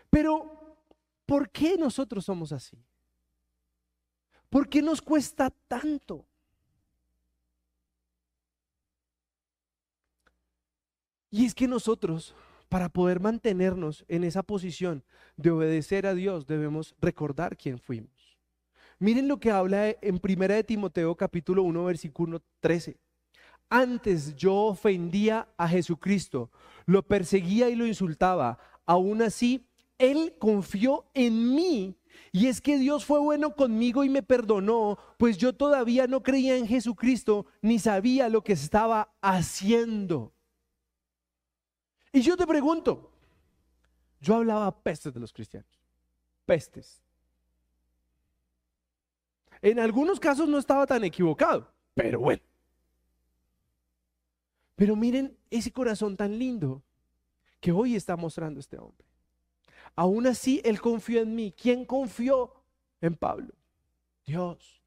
[0.10, 0.78] Pero,
[1.26, 2.78] ¿por qué nosotros somos así?
[4.50, 6.26] ¿Por qué nos cuesta tanto?
[11.32, 12.34] Y es que nosotros,
[12.70, 15.04] para poder mantenernos en esa posición
[15.36, 18.38] de obedecer a Dios, debemos recordar quién fuimos.
[19.00, 22.98] Miren lo que habla en Primera de Timoteo capítulo 1 versículo 13.
[23.70, 26.52] Antes yo ofendía a Jesucristo,
[26.86, 28.58] lo perseguía y lo insultaba.
[28.86, 29.66] Aún así,
[29.98, 31.98] él confió en mí.
[32.32, 36.58] Y es que Dios fue bueno conmigo y me perdonó, pues yo todavía no creía
[36.58, 40.34] en Jesucristo ni sabía lo que estaba haciendo.
[42.12, 43.12] Y yo te pregunto,
[44.22, 45.70] yo hablaba pestes de los cristianos,
[46.46, 47.02] pestes.
[49.62, 52.42] En algunos casos no estaba tan equivocado, pero bueno.
[54.76, 56.84] Pero miren ese corazón tan lindo
[57.60, 59.06] que hoy está mostrando este hombre.
[59.96, 61.54] Aún así, Él confió en mí.
[61.58, 62.54] ¿Quién confió
[63.02, 63.54] en Pablo?
[64.26, 64.82] Dios.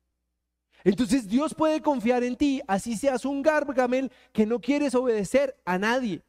[0.85, 5.79] Entonces Dios puede confiar en ti, así seas un gargamel que no quieres obedecer a
[5.79, 6.22] nadie.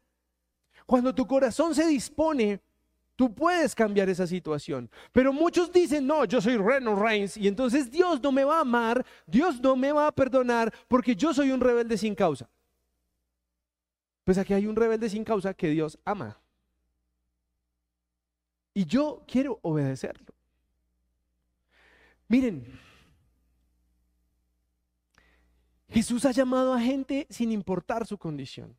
[0.86, 2.60] Cuando tu corazón se dispone,
[3.16, 4.90] tú puedes cambiar esa situación.
[5.12, 8.62] Pero muchos dicen, no, yo soy Reno Reigns y entonces Dios no me va a
[8.62, 12.50] amar, Dios no me va a perdonar porque yo soy un rebelde sin causa.
[14.30, 16.40] Pues aquí hay un rebelde sin causa que Dios ama.
[18.76, 20.36] Y yo quiero obedecerlo.
[22.28, 22.64] Miren,
[25.90, 28.78] Jesús ha llamado a gente sin importar su condición.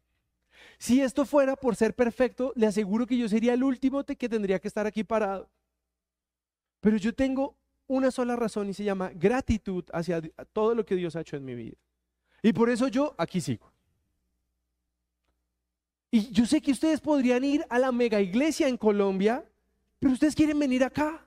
[0.79, 4.61] Si esto fuera por ser perfecto, le aseguro que yo sería el último que tendría
[4.61, 5.51] que estar aquí parado.
[6.79, 7.57] Pero yo tengo
[7.89, 11.45] una sola razón y se llama gratitud hacia todo lo que Dios ha hecho en
[11.45, 11.77] mi vida.
[12.41, 13.70] Y por eso yo aquí sigo.
[16.11, 19.45] Y yo sé que ustedes podrían ir a la mega iglesia en Colombia,
[19.99, 21.25] pero ustedes quieren venir acá.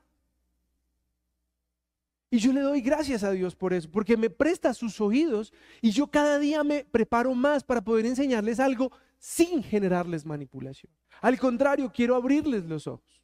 [2.30, 5.92] Y yo le doy gracias a Dios por eso, porque me presta sus oídos y
[5.92, 10.92] yo cada día me preparo más para poder enseñarles algo sin generarles manipulación.
[11.22, 13.24] Al contrario, quiero abrirles los ojos.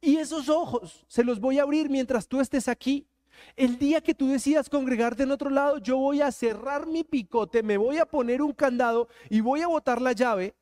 [0.00, 3.08] Y esos ojos se los voy a abrir mientras tú estés aquí.
[3.56, 7.62] El día que tú decidas congregarte en otro lado, yo voy a cerrar mi picote,
[7.62, 10.54] me voy a poner un candado y voy a botar la llave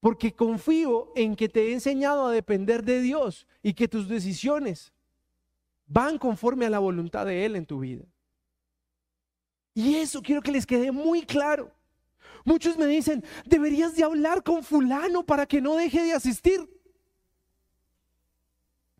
[0.00, 4.92] porque confío en que te he enseñado a depender de Dios y que tus decisiones
[5.86, 8.04] van conforme a la voluntad de Él en tu vida.
[9.74, 11.72] Y eso quiero que les quede muy claro.
[12.44, 16.68] Muchos me dicen, deberías de hablar con fulano para que no deje de asistir.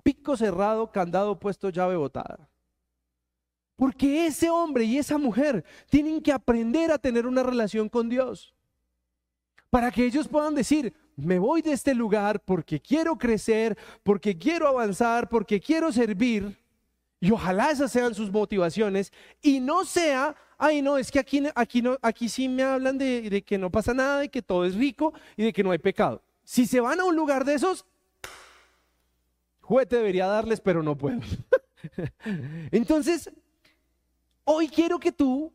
[0.09, 2.49] Pico cerrado, candado puesto, llave botada.
[3.77, 8.55] Porque ese hombre y esa mujer tienen que aprender a tener una relación con Dios.
[9.69, 14.67] Para que ellos puedan decir, me voy de este lugar porque quiero crecer, porque quiero
[14.67, 16.57] avanzar, porque quiero servir.
[17.21, 21.83] Y ojalá esas sean sus motivaciones y no sea, ay no, es que aquí, aquí,
[21.83, 24.75] no, aquí sí me hablan de, de que no pasa nada, de que todo es
[24.75, 26.23] rico y de que no hay pecado.
[26.45, 27.85] Si se van a un lugar de esos,
[29.69, 31.21] juguete debería darles, pero no puedo.
[32.71, 33.31] Entonces,
[34.45, 35.53] hoy quiero que tú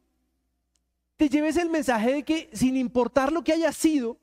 [1.17, 4.19] te lleves el mensaje de que sin importar lo que haya sido,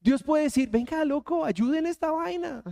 [0.00, 2.62] Dios puede decir, venga loco, ayuden esta vaina.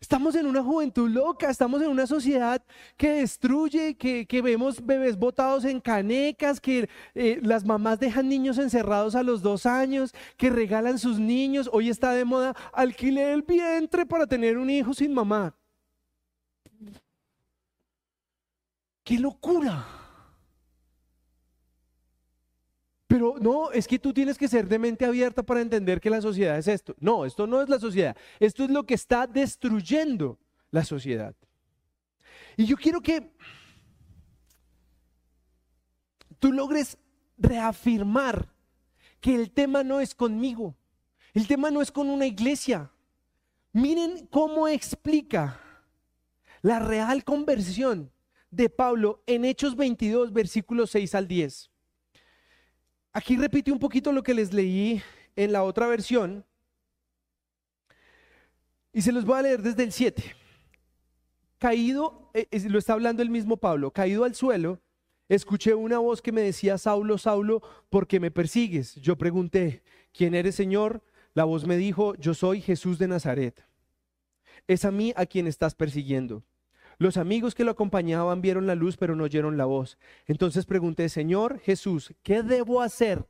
[0.00, 2.62] Estamos en una juventud loca, estamos en una sociedad
[2.96, 9.14] que destruye, que, vemos bebés botados en canecas, que eh, las mamás dejan niños encerrados
[9.14, 11.70] a los dos años, que regalan sus niños.
[11.72, 15.54] Hoy está de moda alquiler el vientre para tener un hijo sin mamá.
[19.02, 20.05] ¡Qué locura!
[23.06, 26.20] Pero no, es que tú tienes que ser de mente abierta para entender que la
[26.20, 26.96] sociedad es esto.
[26.98, 28.16] No, esto no es la sociedad.
[28.40, 30.38] Esto es lo que está destruyendo
[30.70, 31.34] la sociedad.
[32.56, 33.30] Y yo quiero que
[36.38, 36.98] tú logres
[37.38, 38.52] reafirmar
[39.20, 40.76] que el tema no es conmigo.
[41.32, 42.90] El tema no es con una iglesia.
[43.72, 45.60] Miren cómo explica
[46.62, 48.10] la real conversión
[48.50, 51.70] de Pablo en Hechos 22, versículos 6 al 10.
[53.16, 55.02] Aquí repite un poquito lo que les leí
[55.36, 56.44] en la otra versión.
[58.92, 60.22] Y se los voy a leer desde el 7.
[61.56, 64.82] Caído, eh, lo está hablando el mismo Pablo, caído al suelo,
[65.30, 68.96] escuché una voz que me decía, Saulo, Saulo, ¿por qué me persigues?
[68.96, 71.02] Yo pregunté, ¿quién eres Señor?
[71.32, 73.66] La voz me dijo, yo soy Jesús de Nazaret.
[74.68, 76.44] Es a mí a quien estás persiguiendo.
[76.98, 79.98] Los amigos que lo acompañaban vieron la luz, pero no oyeron la voz.
[80.26, 83.26] Entonces pregunté, Señor Jesús, ¿qué debo hacer?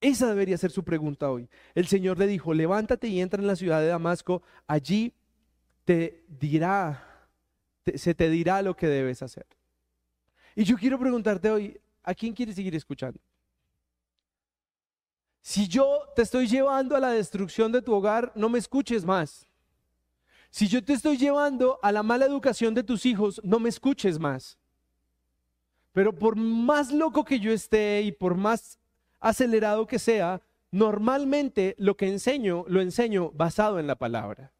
[0.00, 1.48] Esa debería ser su pregunta hoy.
[1.74, 5.14] El Señor le dijo, levántate y entra en la ciudad de Damasco, allí
[5.84, 7.28] te dirá,
[7.94, 9.46] se te dirá lo que debes hacer.
[10.54, 13.20] Y yo quiero preguntarte hoy, ¿a quién quieres seguir escuchando?
[15.40, 19.48] Si yo te estoy llevando a la destrucción de tu hogar, no me escuches más.
[20.52, 24.18] Si yo te estoy llevando a la mala educación de tus hijos, no me escuches
[24.18, 24.58] más.
[25.92, 28.78] Pero por más loco que yo esté y por más
[29.18, 34.52] acelerado que sea, normalmente lo que enseño lo enseño basado en la palabra.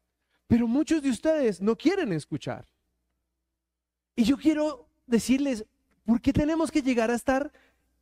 [0.47, 2.65] Pero muchos de ustedes no quieren escuchar.
[4.15, 5.63] Y yo quiero decirles,
[6.05, 7.51] ¿por qué tenemos que llegar a estar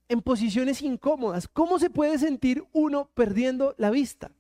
[0.07, 1.45] en posiciones incómodas?
[1.49, 4.31] ¿Cómo se puede sentir uno perdiendo la vista?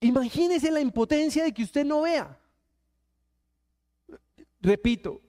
[0.00, 2.38] Imagínese la impotencia de que usted no vea.
[4.62, 5.20] Repito,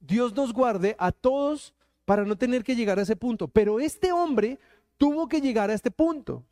[0.00, 3.48] Dios nos guarde a todos para no tener que llegar a ese punto.
[3.48, 4.58] Pero este hombre
[4.96, 6.44] tuvo que llegar a este punto.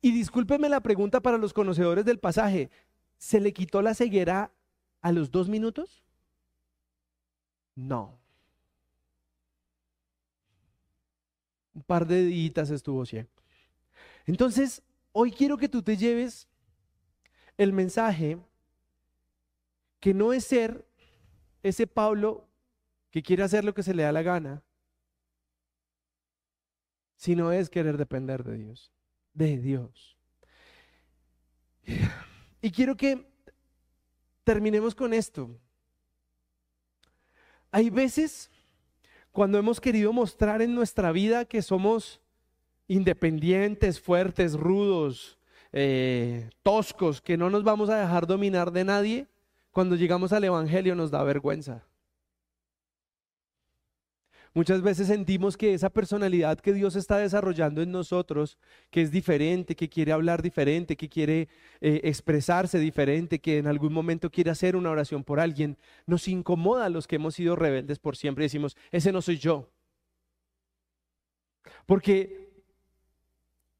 [0.00, 2.70] Y discúlpeme la pregunta para los conocedores del pasaje.
[3.18, 4.52] ¿Se le quitó la ceguera
[5.00, 6.02] a los dos minutos?
[7.74, 8.18] No.
[11.74, 13.28] Un par de días estuvo ciego.
[14.26, 16.48] Entonces, hoy quiero que tú te lleves
[17.56, 18.38] el mensaje
[20.00, 20.86] que no es ser
[21.62, 22.48] ese Pablo
[23.10, 24.62] que quiere hacer lo que se le da la gana,
[27.14, 28.90] sino es querer depender de Dios,
[29.32, 30.16] de Dios.
[32.60, 33.26] Y quiero que
[34.44, 35.50] terminemos con esto.
[37.70, 38.50] Hay veces
[39.30, 42.20] cuando hemos querido mostrar en nuestra vida que somos
[42.86, 45.38] independientes, fuertes, rudos,
[45.72, 49.26] eh, toscos, que no nos vamos a dejar dominar de nadie,
[49.70, 51.84] cuando llegamos al Evangelio nos da vergüenza.
[54.54, 58.58] Muchas veces sentimos que esa personalidad que Dios está desarrollando en nosotros,
[58.90, 61.48] que es diferente, que quiere hablar diferente, que quiere
[61.80, 66.84] eh, expresarse diferente, que en algún momento quiere hacer una oración por alguien, nos incomoda
[66.84, 68.44] a los que hemos sido rebeldes por siempre.
[68.44, 69.70] Decimos, ese no soy yo.
[71.86, 72.51] Porque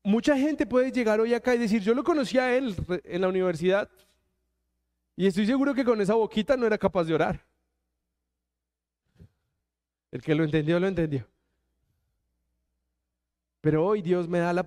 [0.04, 3.28] mucha gente puede llegar hoy acá y decir, yo lo conocí a él en la
[3.28, 3.88] universidad
[5.16, 7.44] y estoy seguro que con esa boquita no era capaz de orar.
[10.10, 11.26] El que lo entendió, lo entendió.
[13.60, 14.66] Pero hoy Dios me da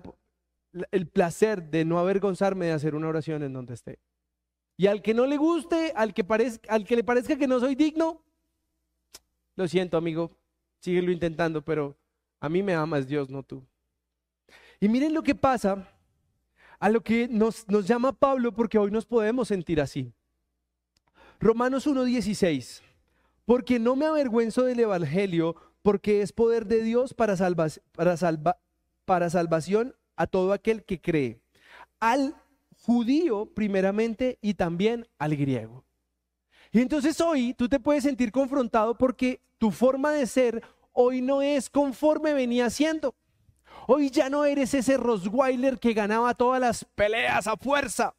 [0.90, 3.98] el placer de no avergonzarme de hacer una oración en donde esté.
[4.76, 6.24] Y al que no le guste, al que,
[6.68, 8.22] al que le parezca que no soy digno,
[9.54, 10.36] lo siento, amigo,
[10.80, 11.96] síguelo intentando, pero
[12.40, 13.64] a mí me amas Dios, no tú.
[14.80, 15.88] Y miren lo que pasa
[16.78, 20.12] a lo que nos, llama Pablo, porque hoy nos podemos sentir así.
[21.40, 22.82] Romanos 1.16
[23.46, 27.36] porque no me avergüenzo del Evangelio, porque es poder de Dios para,
[29.04, 31.40] para salvación a todo aquel que cree,
[32.00, 32.34] al
[32.82, 35.84] judío primeramente y también al griego.
[36.72, 40.62] Y entonces hoy tú te puedes sentir confrontado porque tu forma de ser
[40.92, 43.14] hoy no es conforme venía siendo.
[43.88, 48.14] Hoy ya no eres ese Rosweiler que ganaba todas las peleas a fuerza.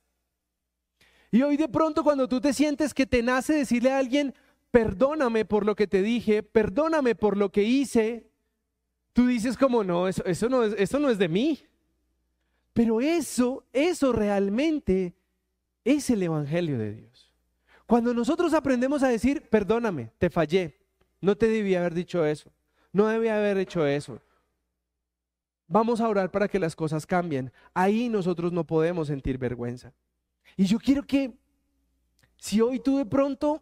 [1.30, 4.34] Y hoy de pronto cuando tú te sientes que te nace decirle a alguien,
[4.72, 8.30] perdóname por lo que te dije, perdóname por lo que hice,
[9.12, 11.60] tú dices como, no, eso, no, es, eso no es de mí.
[12.72, 15.16] Pero eso, eso realmente
[15.84, 17.34] es el Evangelio de Dios.
[17.86, 20.78] Cuando nosotros aprendemos a decir, perdóname, te fallé,
[21.20, 22.52] no te debía haber dicho eso,
[22.94, 24.22] no debía haber hecho eso.
[25.68, 27.52] Vamos a orar para que las cosas cambien.
[27.74, 29.94] Ahí nosotros no podemos sentir vergüenza.
[30.56, 31.34] Y yo quiero que,
[32.38, 33.62] si hoy tú de pronto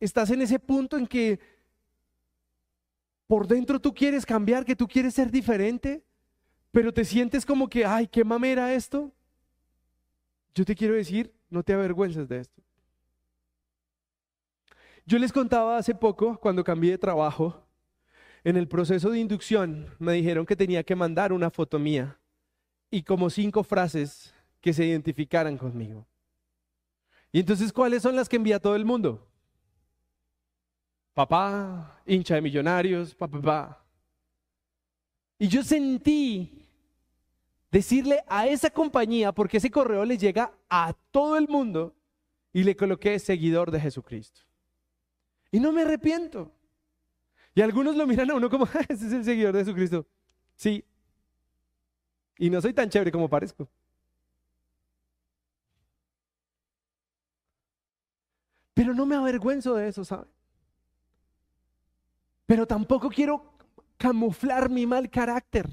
[0.00, 1.38] estás en ese punto en que
[3.26, 6.02] por dentro tú quieres cambiar, que tú quieres ser diferente,
[6.72, 9.12] pero te sientes como que, ay, qué mamera esto.
[10.54, 12.62] Yo te quiero decir, no te avergüences de esto.
[15.06, 17.67] Yo les contaba hace poco, cuando cambié de trabajo,
[18.48, 22.18] en el proceso de inducción me dijeron que tenía que mandar una foto mía
[22.90, 26.06] y como cinco frases que se identificaran conmigo.
[27.30, 29.28] Y entonces, ¿cuáles son las que envía todo el mundo?
[31.18, 33.84] papá, hincha de millonarios, papá, papá.
[35.36, 36.64] Y yo sentí
[37.72, 41.92] decirle a esa compañía, porque ese correo le llega a todo el mundo,
[42.52, 44.42] y le coloqué seguidor de Jesucristo.
[45.50, 46.52] Y no me arrepiento.
[47.54, 50.06] Y algunos lo miran a uno como, ah, ese es el seguidor de Jesucristo.
[50.54, 50.84] Sí.
[52.38, 53.68] Y no soy tan chévere como parezco.
[58.74, 60.28] Pero no me avergüenzo de eso, ¿saben?
[62.46, 63.52] Pero tampoco quiero
[63.96, 65.68] camuflar mi mal carácter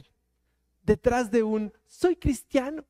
[0.81, 2.83] detrás de un soy cristiano.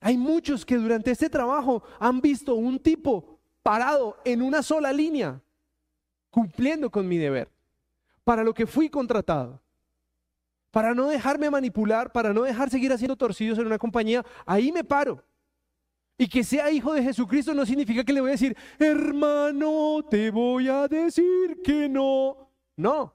[0.00, 5.40] Hay muchos que durante este trabajo han visto un tipo parado en una sola línea,
[6.34, 7.48] cumpliendo con mi deber,
[8.24, 9.60] para lo que fui contratado.
[10.72, 14.82] Para no dejarme manipular, para no dejar seguir haciendo torcidos en una compañía, ahí me
[14.82, 15.22] paro.
[16.18, 20.32] Y que sea hijo de Jesucristo no significa que le voy a decir, hermano, te
[20.32, 22.50] voy a decir que no.
[22.76, 23.14] No,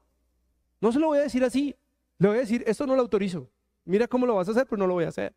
[0.80, 1.76] no se lo voy a decir así.
[2.16, 3.50] Le voy a decir, esto no lo autorizo.
[3.84, 5.34] Mira cómo lo vas a hacer, pero no lo voy a hacer.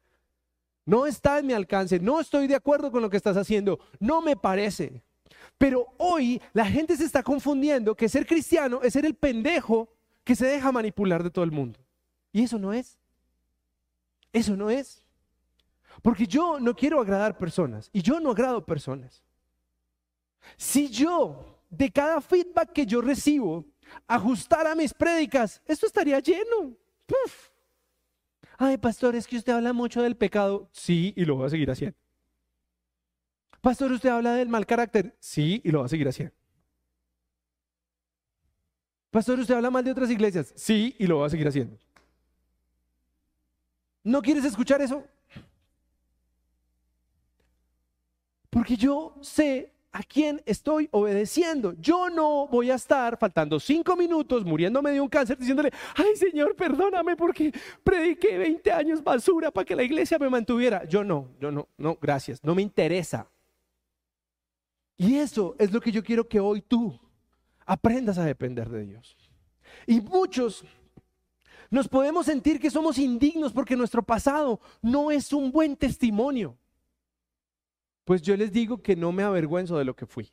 [0.86, 4.22] No está en mi alcance, no estoy de acuerdo con lo que estás haciendo, no
[4.22, 5.04] me parece.
[5.58, 9.90] Pero hoy la gente se está confundiendo que ser cristiano es ser el pendejo
[10.24, 11.80] que se deja manipular de todo el mundo.
[12.32, 12.98] Y eso no es.
[14.32, 15.04] Eso no es.
[16.02, 19.24] Porque yo no quiero agradar personas y yo no agrado personas.
[20.58, 23.66] Si yo, de cada feedback que yo recibo,
[24.08, 26.76] ajustara mis prédicas, esto estaría lleno.
[28.58, 30.70] Ay, pastor, es que usted habla mucho del pecado.
[30.72, 31.98] Sí, y lo voy a seguir haciendo.
[33.64, 35.16] Pastor, usted habla del mal carácter.
[35.22, 36.36] Sí, y lo va a seguir haciendo.
[39.10, 40.52] Pastor, usted habla mal de otras iglesias.
[40.54, 41.78] Sí, y lo va a seguir haciendo.
[44.04, 45.06] ¿No quieres escuchar eso?
[48.50, 51.74] Porque yo sé a quién estoy obedeciendo.
[51.80, 56.54] Yo no voy a estar faltando cinco minutos muriéndome de un cáncer diciéndole, ay Señor,
[56.58, 60.84] perdóname porque prediqué 20 años basura para que la iglesia me mantuviera.
[60.84, 63.30] Yo no, yo no, no, gracias, no me interesa.
[64.98, 67.00] Y eso es lo que yo quiero que hoy tú
[67.66, 69.18] aprendas a depender de Dios.
[69.88, 70.64] Y muchos
[71.70, 76.58] nos podemos sentir que somos indignos porque nuestro pasado no es un buen testimonio.
[78.06, 80.32] Pues yo les digo que no me avergüenzo de lo que fui.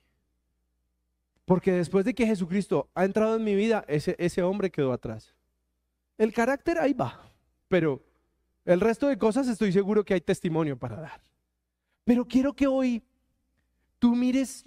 [1.45, 5.35] Porque después de que Jesucristo ha entrado en mi vida, ese, ese hombre quedó atrás.
[6.19, 7.33] El carácter ahí va,
[7.69, 8.03] pero
[8.65, 11.23] el resto de cosas estoy seguro que hay testimonio para dar.
[12.05, 13.03] Pero quiero que hoy
[14.01, 14.65] tú mires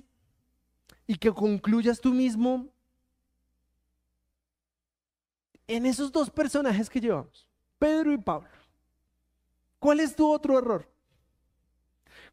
[1.06, 2.70] y que concluyas tú mismo
[5.68, 8.50] en esos dos personajes que llevamos, Pedro y Pablo.
[9.80, 10.90] ¿Cuál es tu otro error?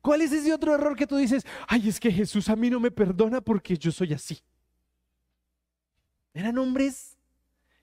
[0.01, 2.79] ¿Cuál es ese otro error que tú dices, ay, es que Jesús a mí no
[2.79, 4.39] me perdona porque yo soy así?
[6.33, 7.19] Eran hombres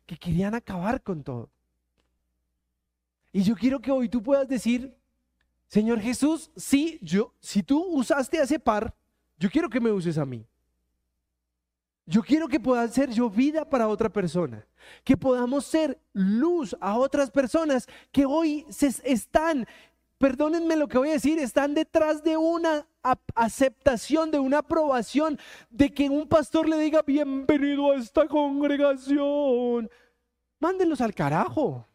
[0.05, 1.49] que querían acabar con todo.
[3.33, 4.97] Y yo quiero que hoy tú puedas decir,
[5.67, 8.95] Señor Jesús, sí, yo, si tú usaste a ese par,
[9.37, 10.45] yo quiero que me uses a mí.
[12.05, 14.65] Yo quiero que pueda ser yo vida para otra persona,
[15.03, 19.67] que podamos ser luz a otras personas que hoy se están
[20.17, 22.87] perdónenme lo que voy a decir, están detrás de una
[23.35, 29.89] aceptación, de una aprobación, de que un pastor le diga, bienvenido a esta congregación.
[30.59, 31.85] Mándenlos al carajo.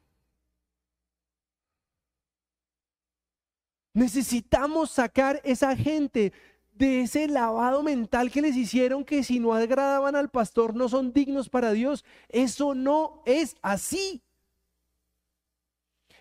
[3.95, 6.32] Necesitamos sacar esa gente
[6.72, 11.12] de ese lavado mental que les hicieron que si no agradaban al pastor no son
[11.12, 12.04] dignos para Dios.
[12.28, 14.22] Eso no es así.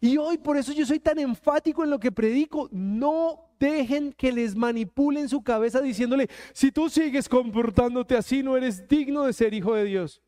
[0.02, 2.68] Y hoy por eso yo soy tan enfático en lo que predico.
[2.72, 8.88] No dejen que les manipulen su cabeza diciéndole, si tú sigues comportándote así, no eres
[8.88, 10.22] digno de ser hijo de Dios.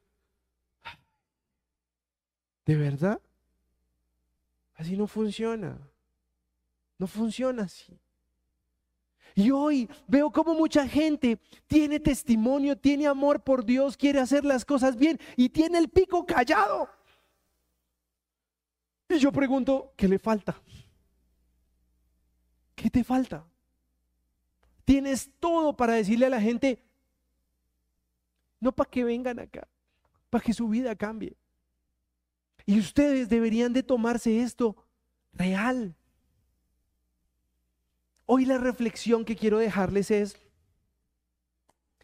[2.66, 3.20] ¿De verdad?
[4.76, 5.78] Así no funciona.
[7.00, 8.00] No funciona así.
[9.36, 14.64] Y hoy veo como mucha gente tiene testimonio, tiene amor por Dios, quiere hacer las
[14.64, 16.90] cosas bien y tiene el pico callado.
[19.10, 20.56] Y yo pregunto, ¿qué le falta?
[22.76, 23.46] ¿Qué te falta?
[24.86, 26.84] Tienes todo para decirle a la gente,
[28.60, 29.68] no para que vengan acá,
[30.30, 31.38] para que su vida cambie.
[32.66, 34.76] Y ustedes deberían de tomarse esto
[35.34, 35.96] real.
[38.26, 40.38] Hoy la reflexión que quiero dejarles es,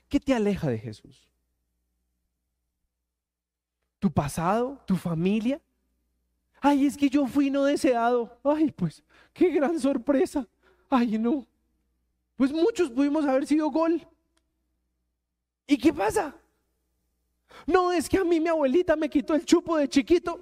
[0.07, 1.28] ¿qué te aleja de Jesús?
[3.99, 4.82] ¿Tu pasado?
[4.86, 5.61] ¿Tu familia?
[6.61, 8.38] Ay, es que yo fui no deseado.
[8.43, 9.03] Ay, pues,
[9.34, 10.47] qué gran sorpresa.
[10.89, 11.45] Ay, no.
[12.36, 14.05] Pues muchos pudimos haber sido gol.
[15.67, 16.36] ¿Y qué pasa?
[17.65, 20.39] No, es que a mí mi abuelita me quitó el chupo de chiquito.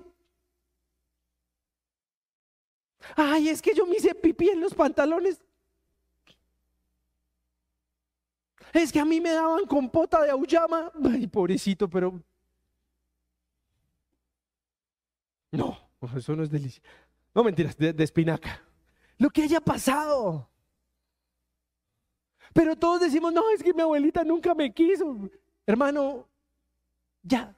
[3.15, 5.39] Ay, es que yo me hice pipí en los pantalones.
[8.73, 10.91] Es que a mí me daban compota de auyama.
[11.03, 12.21] Ay, pobrecito, pero...
[15.51, 15.87] No.
[16.15, 16.81] Eso no es delicia.
[17.33, 18.61] No mentiras, de, espinaca.
[19.17, 20.49] Lo que haya pasado.
[22.53, 25.29] Pero todos decimos, no, es que mi abuelita nunca me quiso.
[25.65, 26.27] Hermano,
[27.23, 27.53] ya.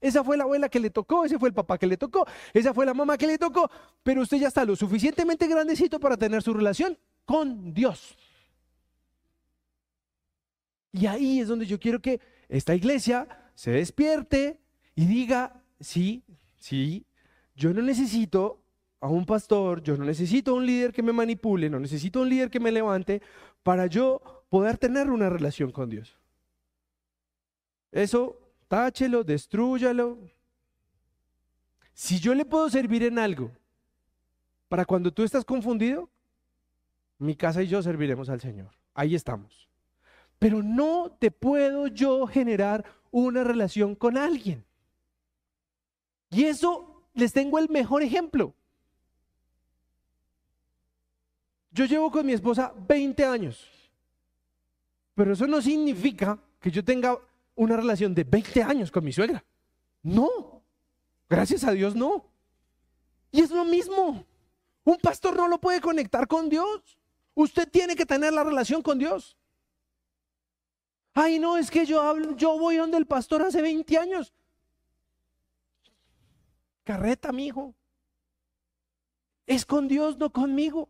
[0.00, 2.74] Esa fue la abuela que le tocó, ese fue el papá que le tocó, esa
[2.74, 3.70] fue la mamá que le tocó,
[4.02, 8.16] pero usted ya está lo suficientemente grandecito para tener su relación con Dios.
[10.92, 14.60] Y ahí es donde yo quiero que esta iglesia se despierte
[14.94, 16.22] y diga, sí,
[16.58, 17.06] sí,
[17.54, 18.62] yo no necesito
[19.00, 22.22] a un pastor, yo no necesito a un líder que me manipule, no necesito a
[22.22, 23.22] un líder que me levante
[23.62, 26.18] para yo poder tener una relación con Dios.
[27.90, 28.38] Eso,
[28.68, 30.18] táchelo, destruyalo.
[31.94, 33.50] Si yo le puedo servir en algo
[34.68, 36.10] para cuando tú estás confundido,
[37.18, 38.70] mi casa y yo serviremos al Señor.
[38.94, 39.71] Ahí estamos.
[40.42, 44.64] Pero no te puedo yo generar una relación con alguien.
[46.30, 48.52] Y eso les tengo el mejor ejemplo.
[51.70, 53.68] Yo llevo con mi esposa 20 años,
[55.14, 57.16] pero eso no significa que yo tenga
[57.54, 59.44] una relación de 20 años con mi suegra.
[60.02, 60.60] No,
[61.30, 62.26] gracias a Dios no.
[63.30, 64.26] Y es lo mismo.
[64.82, 66.98] Un pastor no lo puede conectar con Dios.
[67.32, 69.36] Usted tiene que tener la relación con Dios.
[71.14, 74.32] Ay, no, es que yo hablo, yo voy donde el pastor hace 20 años.
[76.84, 77.74] Carreta, mi hijo.
[79.46, 80.88] es con Dios, no conmigo.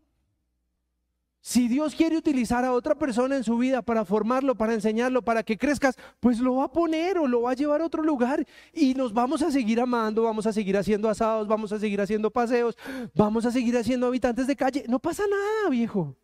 [1.45, 5.43] Si Dios quiere utilizar a otra persona en su vida para formarlo, para enseñarlo, para
[5.43, 8.47] que crezcas, pues lo va a poner o lo va a llevar a otro lugar
[8.71, 12.31] y nos vamos a seguir amando, vamos a seguir haciendo asados, vamos a seguir haciendo
[12.31, 12.77] paseos,
[13.13, 14.85] vamos a seguir haciendo habitantes de calle.
[14.87, 16.15] No pasa nada, viejo.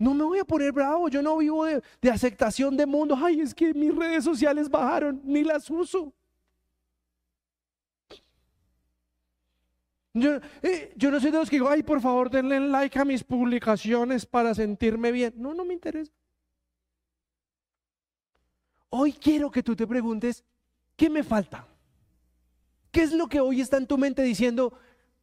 [0.00, 3.14] No me voy a poner bravo, yo no vivo de, aceptación de mundo.
[3.22, 6.10] Ay, es que mis redes sociales bajaron, ni las uso.
[10.14, 13.22] Eh, yo, no soy de los que digo, ay, por favor, denle like a mis
[13.22, 15.34] publicaciones para sentirme bien.
[15.36, 16.10] No, no me interesa.
[18.88, 20.42] Hoy quiero que tú te preguntes,
[20.96, 21.66] ¿qué me falta?
[22.90, 24.72] ¿Qué es lo que hoy está en tu mente diciendo,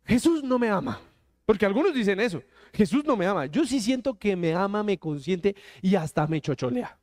[0.06, 1.02] Jesús no me ama?
[1.48, 2.44] Porque algunos dicen eso,
[2.74, 3.46] Jesús no me ama.
[3.46, 6.98] Yo sí siento que me ama, me consiente y hasta me chocholea.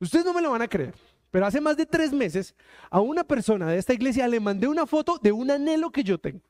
[0.00, 0.94] Ustedes no me lo van a creer.
[1.30, 2.54] Pero hace más de tres meses
[2.90, 6.18] a una persona de esta iglesia le mandé una foto de un anhelo que yo
[6.18, 6.40] tengo.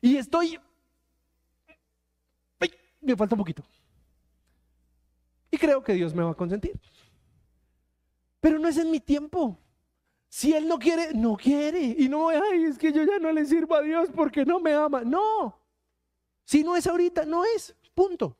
[0.00, 0.58] Y estoy...
[3.00, 3.62] me falta un poquito.
[5.50, 6.80] Y creo que Dios me va a consentir.
[8.40, 9.58] Pero no es en mi tiempo.
[10.28, 11.80] Si Él no quiere, no quiere.
[11.80, 14.72] Y no, ay, es que yo ya no le sirvo a Dios porque no me
[14.72, 15.02] ama.
[15.02, 15.56] No.
[16.44, 17.74] Si no es ahorita, no es.
[17.94, 18.36] Punto.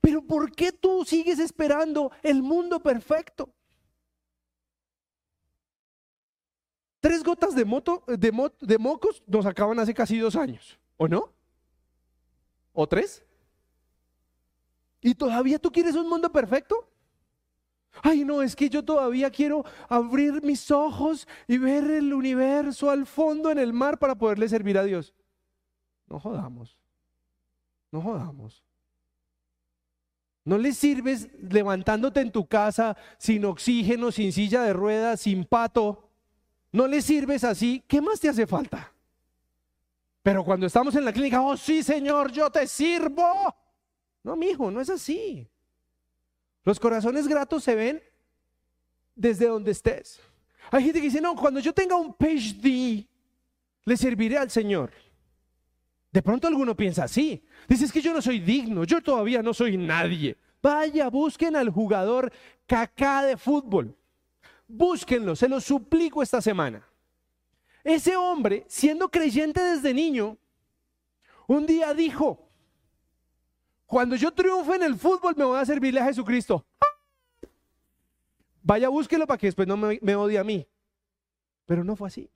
[0.00, 3.52] Pero ¿por qué tú sigues esperando el mundo perfecto?
[7.00, 11.32] Tres gotas de, moto, de, mocos nos acaban hace casi dos años, ¿o no?
[12.72, 13.22] ¿O tres?
[15.02, 16.88] ¿Y todavía tú quieres un mundo perfecto?
[18.02, 23.06] Ay, no, es que yo todavía quiero abrir mis ojos y ver el universo al
[23.06, 25.14] fondo en el mar para poderle servir a Dios.
[26.08, 26.78] No jodamos.
[27.94, 28.64] No jodamos.
[30.44, 36.04] No le sirves levantándote en tu casa sin oxígeno, sin silla de ruedas, sin pato
[36.74, 38.92] no le sirves así, ¿qué más te hace falta?
[40.24, 43.54] Pero cuando estamos en la clínica, oh sí, Señor, yo te sirvo.
[44.24, 45.48] No, mi hijo, no es así.
[46.64, 48.02] Los corazones gratos se ven
[49.14, 50.20] desde donde estés.
[50.72, 53.06] Hay gente que dice, no, cuando yo tenga un PhD,
[53.84, 54.90] le serviré al Señor.
[56.14, 57.44] De pronto alguno piensa así.
[57.66, 60.36] Dice, es que yo no soy digno, yo todavía no soy nadie.
[60.62, 62.32] Vaya, busquen al jugador
[62.68, 63.96] cacá de fútbol.
[64.68, 66.86] Búsquenlo, se lo suplico esta semana.
[67.82, 70.38] Ese hombre, siendo creyente desde niño,
[71.48, 72.48] un día dijo,
[73.84, 76.64] cuando yo triunfe en el fútbol me voy a servirle a Jesucristo.
[78.62, 80.64] Vaya, búsquelo para que después no me, me odie a mí.
[81.66, 82.30] Pero no fue así.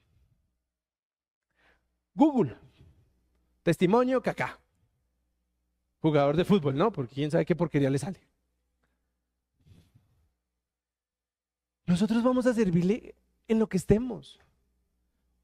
[2.13, 2.59] Google,
[3.69, 4.59] testimonio caca.
[6.01, 6.91] Jugador de fútbol, ¿no?
[6.91, 8.19] Porque quién sabe qué porquería le sale.
[11.85, 13.15] Nosotros vamos a servirle
[13.47, 14.41] en lo que estemos.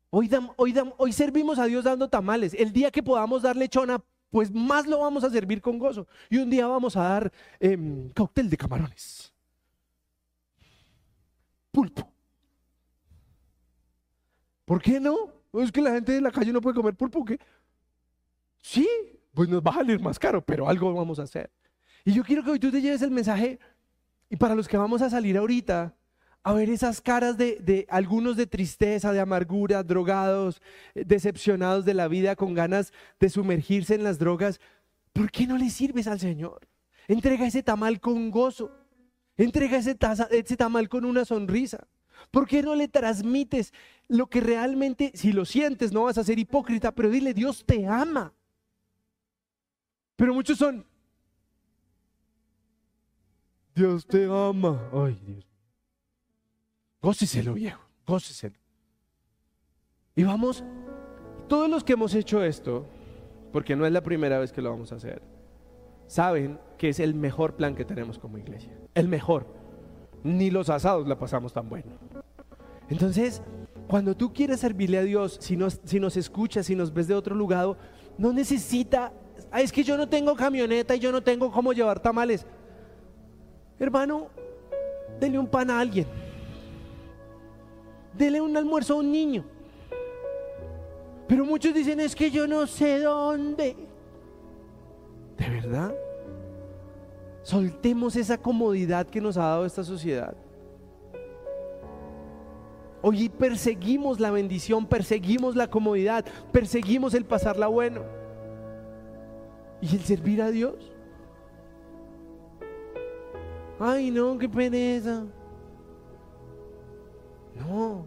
[0.08, 2.54] Hoy, hoy, hoy servimos a Dios dando tamales.
[2.54, 6.06] El día que podamos dar lechona, pues más lo vamos a servir con gozo.
[6.30, 7.76] Y un día vamos a dar eh,
[8.14, 9.34] cóctel de camarones.
[11.70, 12.10] Pulpo.
[14.64, 15.30] ¿Por qué no?
[15.52, 17.22] Es que la gente de la calle no puede comer pulpo.
[17.22, 17.38] ¿qué?
[18.64, 18.88] Sí,
[19.34, 21.50] pues nos va a salir más caro, pero algo vamos a hacer.
[22.02, 23.58] Y yo quiero que hoy tú te lleves el mensaje.
[24.30, 25.94] Y para los que vamos a salir ahorita,
[26.42, 30.62] a ver esas caras de, algunos de tristeza, de amargura, drogados,
[30.94, 32.90] eh, decepcionados de la vida, con ganas
[33.20, 34.60] de sumergirse en las drogas.
[35.12, 36.66] ¿Por qué no le sirves al Señor?
[37.06, 38.72] Entrega ese tamal con gozo.
[39.36, 39.94] Entrega ese,
[40.30, 41.86] ese tamal con una sonrisa.
[42.30, 43.74] ¿Por qué no le transmites
[44.08, 47.86] lo que realmente, si lo sientes, no vas a ser hipócrita, pero dile, Dios te
[47.86, 48.32] ama?
[50.16, 50.84] Pero muchos son,
[53.74, 54.80] Dios te ama.
[54.92, 55.46] Ay, Dios.
[57.02, 58.56] Góceselo, viejo, góceselo.
[60.16, 60.64] Y vamos,
[61.48, 62.86] todos los que hemos hecho esto,
[63.52, 65.22] porque no es la primera vez que lo vamos a hacer,
[66.06, 68.72] saben que es el mejor plan que tenemos como iglesia.
[68.94, 69.46] El mejor.
[70.22, 71.98] Ni los asados la pasamos tan bueno.
[72.88, 73.42] Entonces,
[73.88, 77.14] cuando tú quieres servirle a Dios, si nos, si nos escuchas, si nos ves de
[77.14, 77.76] otro lugar,
[78.16, 79.12] no necesita,
[79.60, 82.46] es que yo no tengo camioneta y yo no tengo cómo llevar tamales.
[83.78, 84.28] Hermano,
[85.20, 86.06] dele un pan a alguien
[88.16, 89.44] dele un almuerzo a un niño.
[91.26, 93.76] Pero muchos dicen, es que yo no sé dónde.
[95.38, 95.94] ¿De verdad?
[97.42, 100.34] Soltemos esa comodidad que nos ha dado esta sociedad.
[103.02, 108.02] Hoy perseguimos la bendición, perseguimos la comodidad, perseguimos el pasarla bueno.
[109.84, 110.90] ¿Y el servir a Dios?
[113.78, 115.24] Ay, no, qué pereza.
[117.54, 118.06] No.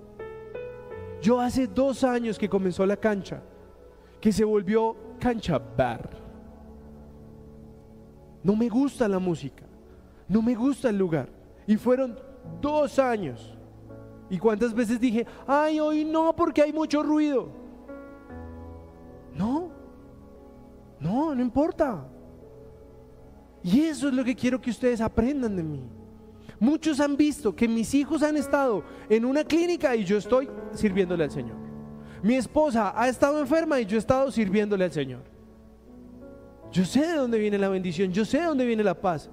[1.22, 3.44] Yo hace dos años que comenzó la cancha,
[4.20, 6.10] que se volvió cancha bar.
[8.42, 9.64] No me gusta la música.
[10.28, 11.30] No me gusta el lugar.
[11.68, 12.18] Y fueron
[12.60, 13.56] dos años.
[14.32, 17.50] ¿Y cuántas veces dije, ay, hoy no porque hay mucho ruido?
[19.36, 19.77] No,
[21.00, 22.06] no, no importa.
[23.64, 25.84] Y eso es lo que quiero que ustedes aprendan de mí.
[26.60, 31.24] Muchos han visto que mis hijos han estado en una clínica y yo estoy sirviéndole
[31.26, 31.58] al Señor.
[32.24, 35.22] Mi esposa ha estado enferma y yo he estado sirviéndole al Señor.
[36.72, 39.30] Yo sé de dónde viene la bendición, yo sé de dónde viene la paz.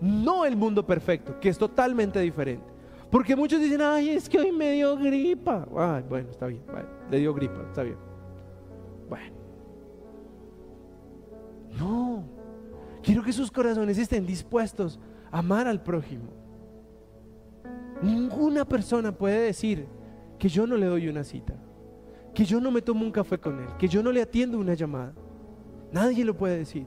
[0.00, 2.64] No el mundo perfecto, que es totalmente diferente.
[3.10, 5.66] Porque muchos dicen, ay, es que hoy me dio gripa.
[5.76, 6.62] Ay, bueno, está bien,
[7.10, 7.98] le dio gripa, está bien.
[9.08, 9.43] Bueno.
[11.78, 12.24] No,
[13.02, 15.00] quiero que sus corazones estén dispuestos
[15.30, 16.30] a amar al prójimo.
[18.02, 19.86] Ninguna persona puede decir
[20.38, 21.54] que yo no le doy una cita,
[22.34, 24.74] que yo no me tomo un café con él, que yo no le atiendo una
[24.74, 25.14] llamada.
[25.92, 26.86] Nadie lo puede decir.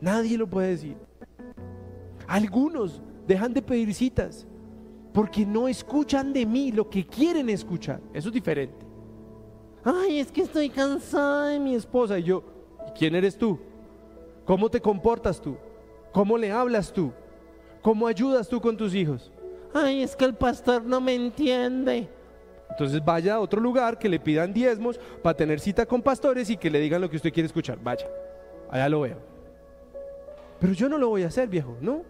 [0.00, 0.96] Nadie lo puede decir.
[2.26, 4.46] Algunos dejan de pedir citas
[5.12, 8.00] porque no escuchan de mí lo que quieren escuchar.
[8.12, 8.86] Eso es diferente.
[9.84, 12.18] Ay, es que estoy cansada de mi esposa.
[12.18, 12.42] Y yo,
[12.96, 13.58] ¿quién eres tú?
[14.44, 15.56] ¿Cómo te comportas tú?
[16.12, 17.12] ¿Cómo le hablas tú?
[17.80, 19.30] ¿Cómo ayudas tú con tus hijos?
[19.74, 22.08] Ay, es que el pastor no me entiende.
[22.70, 26.56] Entonces vaya a otro lugar que le pidan diezmos para tener cita con pastores y
[26.56, 27.78] que le digan lo que usted quiere escuchar.
[27.82, 28.06] Vaya,
[28.70, 29.18] allá lo veo.
[30.58, 32.02] Pero yo no lo voy a hacer, viejo, ¿no?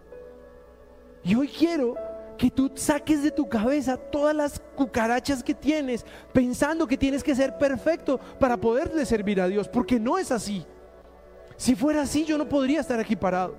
[1.24, 1.96] Y hoy quiero
[2.36, 7.34] que tú saques de tu cabeza todas las cucarachas que tienes pensando que tienes que
[7.34, 10.66] ser perfecto para poderle servir a Dios, porque no es así.
[11.62, 13.54] Si fuera así, yo no podría estar aquí parado.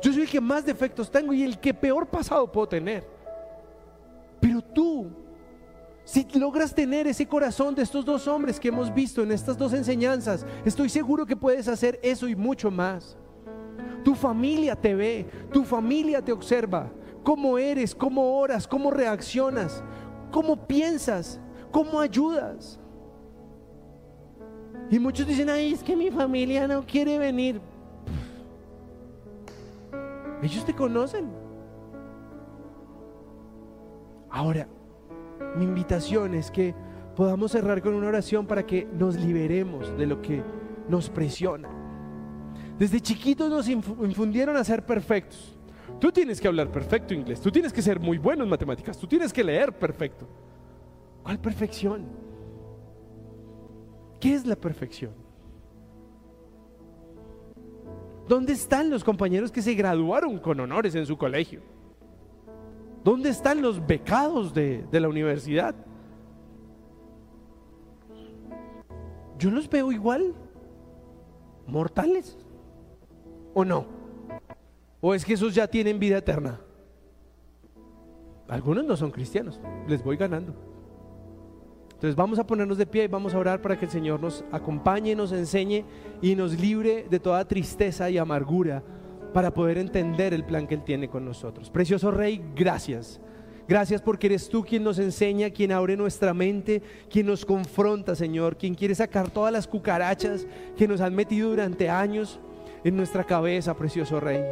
[0.00, 3.04] Yo soy el que más defectos tengo y el que peor pasado puedo tener.
[4.38, 5.10] Pero tú
[6.04, 9.72] si logras tener ese corazón de estos dos hombres que hemos visto en estas dos
[9.72, 13.16] enseñanzas, estoy seguro que puedes hacer eso y mucho más.
[14.04, 16.88] Tu familia te ve, tu familia te observa,
[17.24, 19.82] cómo eres, cómo oras, cómo reaccionas,
[20.30, 21.40] cómo piensas,
[21.72, 22.78] cómo ayudas.
[24.90, 27.60] Y muchos dicen, ay, es que mi familia no quiere venir.
[30.42, 31.28] Ellos te conocen.
[34.30, 34.68] Ahora,
[35.56, 36.74] mi invitación es que
[37.16, 40.42] podamos cerrar con una oración para que nos liberemos de lo que
[40.88, 41.68] nos presiona.
[42.78, 45.56] Desde chiquitos nos infundieron a ser perfectos.
[45.98, 49.06] Tú tienes que hablar perfecto inglés, tú tienes que ser muy bueno en matemáticas, tú
[49.06, 50.28] tienes que leer perfecto.
[51.22, 52.25] ¿Cuál perfección?
[54.20, 55.12] ¿Qué es la perfección?
[58.28, 61.60] ¿Dónde están los compañeros que se graduaron con honores en su colegio?
[63.04, 65.76] ¿Dónde están los becados de, la universidad?
[69.38, 70.34] Yo los veo igual,
[71.68, 72.36] mortales,
[73.54, 73.86] ¿o no?
[75.00, 76.58] ¿O es que esos ya tienen vida eterna?
[78.48, 80.52] Algunos no son cristianos, les voy ganando.
[81.96, 84.44] Entonces vamos a ponernos de pie y vamos a orar para que el Señor nos
[84.52, 85.82] acompañe, nos enseñe
[86.20, 88.82] y nos libre de toda tristeza y amargura
[89.32, 91.70] para poder entender el plan que Él tiene con nosotros.
[91.70, 93.18] Precioso Rey, gracias.
[93.66, 98.58] Gracias porque eres tú quien nos enseña, quien abre nuestra mente, quien nos confronta, Señor,
[98.58, 102.38] quien quiere sacar todas las cucarachas que nos han metido durante años
[102.84, 104.42] en nuestra cabeza, precioso Rey.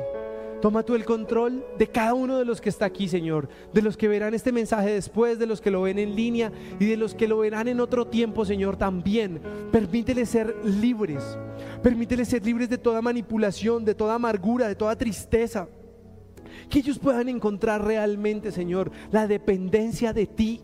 [0.65, 3.99] Toma tú el control de cada uno de los que está aquí, Señor, de los
[3.99, 6.51] que verán este mensaje después, de los que lo ven en línea
[6.81, 9.43] y de los que lo verán en otro tiempo, Señor, también.
[9.71, 11.23] Permítele ser libres.
[11.83, 15.69] Permítele ser libres de toda manipulación, de toda amargura, de toda tristeza.
[16.71, 20.63] Que ellos puedan encontrar realmente, Señor, la dependencia de ti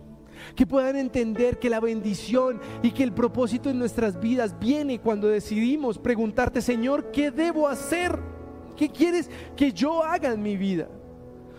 [0.56, 5.28] que puedan entender que la bendición y que el propósito en nuestras vidas viene cuando
[5.28, 8.39] decidimos preguntarte, Señor, ¿qué debo hacer?
[8.80, 10.88] ¿Qué quieres que yo haga en mi vida?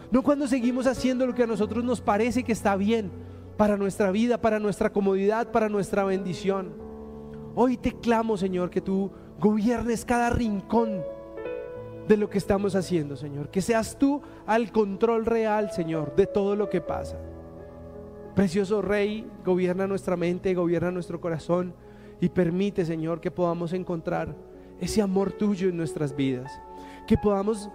[0.09, 3.11] No cuando seguimos haciendo lo que a nosotros nos parece que está bien
[3.57, 6.73] para nuestra vida, para nuestra comodidad, para nuestra bendición.
[7.53, 11.03] Hoy te clamo, Señor, que tú gobiernes cada rincón
[12.07, 13.51] de lo que estamos haciendo, Señor.
[13.51, 17.19] Que seas tú al control real, Señor, de todo lo que pasa.
[18.33, 21.75] Precioso Rey, gobierna nuestra mente, gobierna nuestro corazón
[22.19, 24.35] y permite, Señor, que podamos encontrar
[24.79, 26.51] ese amor tuyo en nuestras vidas
[27.11, 27.69] que podamos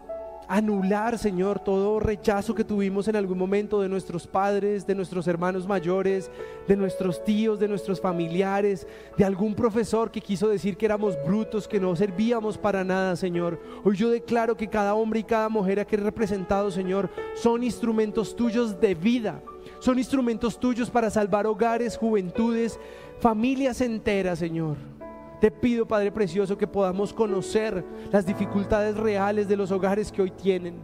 [0.49, 5.66] anular, Señor, todo rechazo que tuvimos en algún momento de nuestros padres, de nuestros hermanos
[5.66, 6.30] mayores,
[6.66, 8.87] de nuestros tíos, de nuestros familiares,
[9.18, 13.61] de algún profesor que quiso decir que éramos brutos, que no servíamos para nada, Señor.
[13.84, 18.80] Hoy yo declaro que cada hombre y cada mujer aquí representado, Señor, son instrumentos tuyos
[18.80, 19.43] de vida.
[19.80, 22.80] Son instrumentos tuyos para salvar hogares, juventudes,
[23.20, 24.95] familias enteras, Señor.
[25.41, 30.30] Te pido, Padre Precioso, que podamos conocer las dificultades reales de los hogares que hoy
[30.30, 30.82] tienen,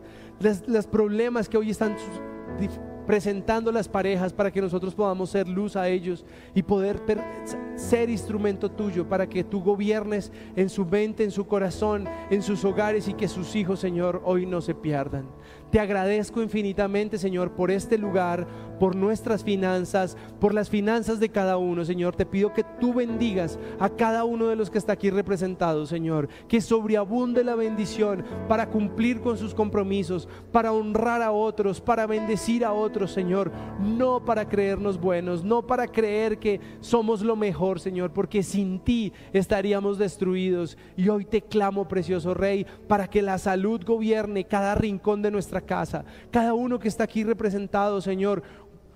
[0.66, 1.96] los problemas que hoy están
[3.06, 6.24] presentando las parejas para que nosotros podamos ser luz a ellos
[6.54, 7.02] y poder
[7.76, 12.64] ser instrumento tuyo para que tú gobiernes en su mente, en su corazón, en sus
[12.64, 15.26] hogares y que sus hijos, Señor, hoy no se pierdan.
[15.70, 18.46] Te agradezco infinitamente, Señor, por este lugar,
[18.82, 22.16] por nuestras finanzas, por las finanzas de cada uno, Señor.
[22.16, 26.28] Te pido que tú bendigas a cada uno de los que está aquí representado, Señor.
[26.48, 32.64] Que sobreabunde la bendición para cumplir con sus compromisos, para honrar a otros, para bendecir
[32.64, 33.52] a otros, Señor.
[33.78, 39.12] No para creernos buenos, no para creer que somos lo mejor, Señor, porque sin ti
[39.32, 40.76] estaríamos destruidos.
[40.96, 45.60] Y hoy te clamo, precioso Rey, para que la salud gobierne cada rincón de nuestra
[45.60, 46.04] casa.
[46.32, 48.42] Cada uno que está aquí representado, Señor,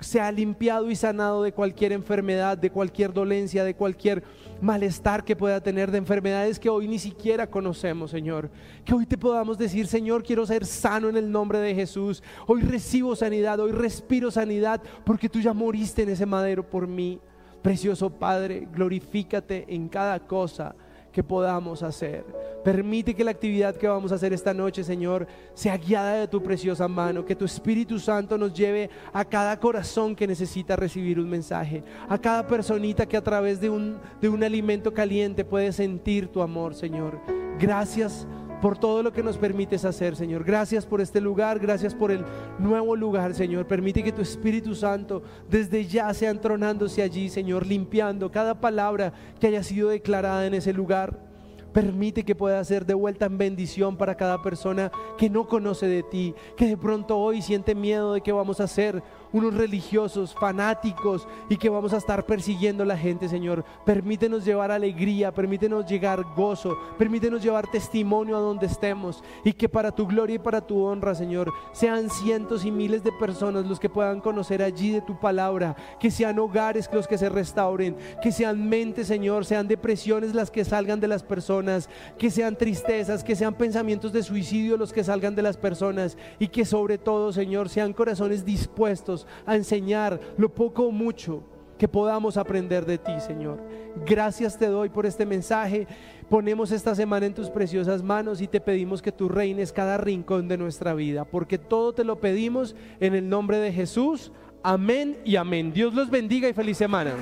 [0.00, 4.22] sea limpiado y sanado de cualquier enfermedad, de cualquier dolencia, de cualquier
[4.60, 8.50] malestar que pueda tener, de enfermedades que hoy ni siquiera conocemos, Señor.
[8.84, 12.22] Que hoy te podamos decir, Señor, quiero ser sano en el nombre de Jesús.
[12.46, 17.18] Hoy recibo sanidad, hoy respiro sanidad, porque tú ya moriste en ese madero por mí.
[17.62, 20.74] Precioso Padre, glorifícate en cada cosa
[21.16, 22.26] que podamos hacer.
[22.62, 26.42] Permite que la actividad que vamos a hacer esta noche, Señor, sea guiada de tu
[26.42, 31.30] preciosa mano, que tu Espíritu Santo nos lleve a cada corazón que necesita recibir un
[31.30, 36.28] mensaje, a cada personita que a través de un, de un alimento caliente puede sentir
[36.28, 37.18] tu amor, Señor.
[37.58, 38.26] Gracias
[38.60, 40.44] por todo lo que nos permites hacer, Señor.
[40.44, 42.24] Gracias por este lugar, gracias por el
[42.58, 43.66] nuevo lugar, Señor.
[43.66, 49.48] Permite que tu Espíritu Santo desde ya sea entronándose allí, Señor, limpiando cada palabra que
[49.48, 51.26] haya sido declarada en ese lugar.
[51.72, 56.02] Permite que pueda ser de vuelta en bendición para cada persona que no conoce de
[56.02, 59.02] ti, que de pronto hoy siente miedo de que vamos a hacer
[59.32, 63.64] unos religiosos fanáticos y que vamos a estar persiguiendo a la gente, Señor.
[63.84, 69.92] Permítenos llevar alegría, permítenos llegar gozo, permítenos llevar testimonio a donde estemos y que para
[69.92, 73.88] tu gloria y para tu honra, Señor, sean cientos y miles de personas los que
[73.88, 78.68] puedan conocer allí de tu palabra, que sean hogares los que se restauren, que sean
[78.68, 83.54] mentes, Señor, sean depresiones las que salgan de las personas, que sean tristezas, que sean
[83.54, 87.92] pensamientos de suicidio los que salgan de las personas y que sobre todo, Señor, sean
[87.92, 89.15] corazones dispuestos
[89.46, 91.44] a enseñar lo poco o mucho
[91.78, 93.60] que podamos aprender de ti, Señor.
[94.06, 95.86] Gracias te doy por este mensaje.
[96.28, 100.48] Ponemos esta semana en tus preciosas manos y te pedimos que tú reines cada rincón
[100.48, 104.32] de nuestra vida, porque todo te lo pedimos en el nombre de Jesús.
[104.62, 105.72] Amén y amén.
[105.72, 107.14] Dios los bendiga y feliz semana.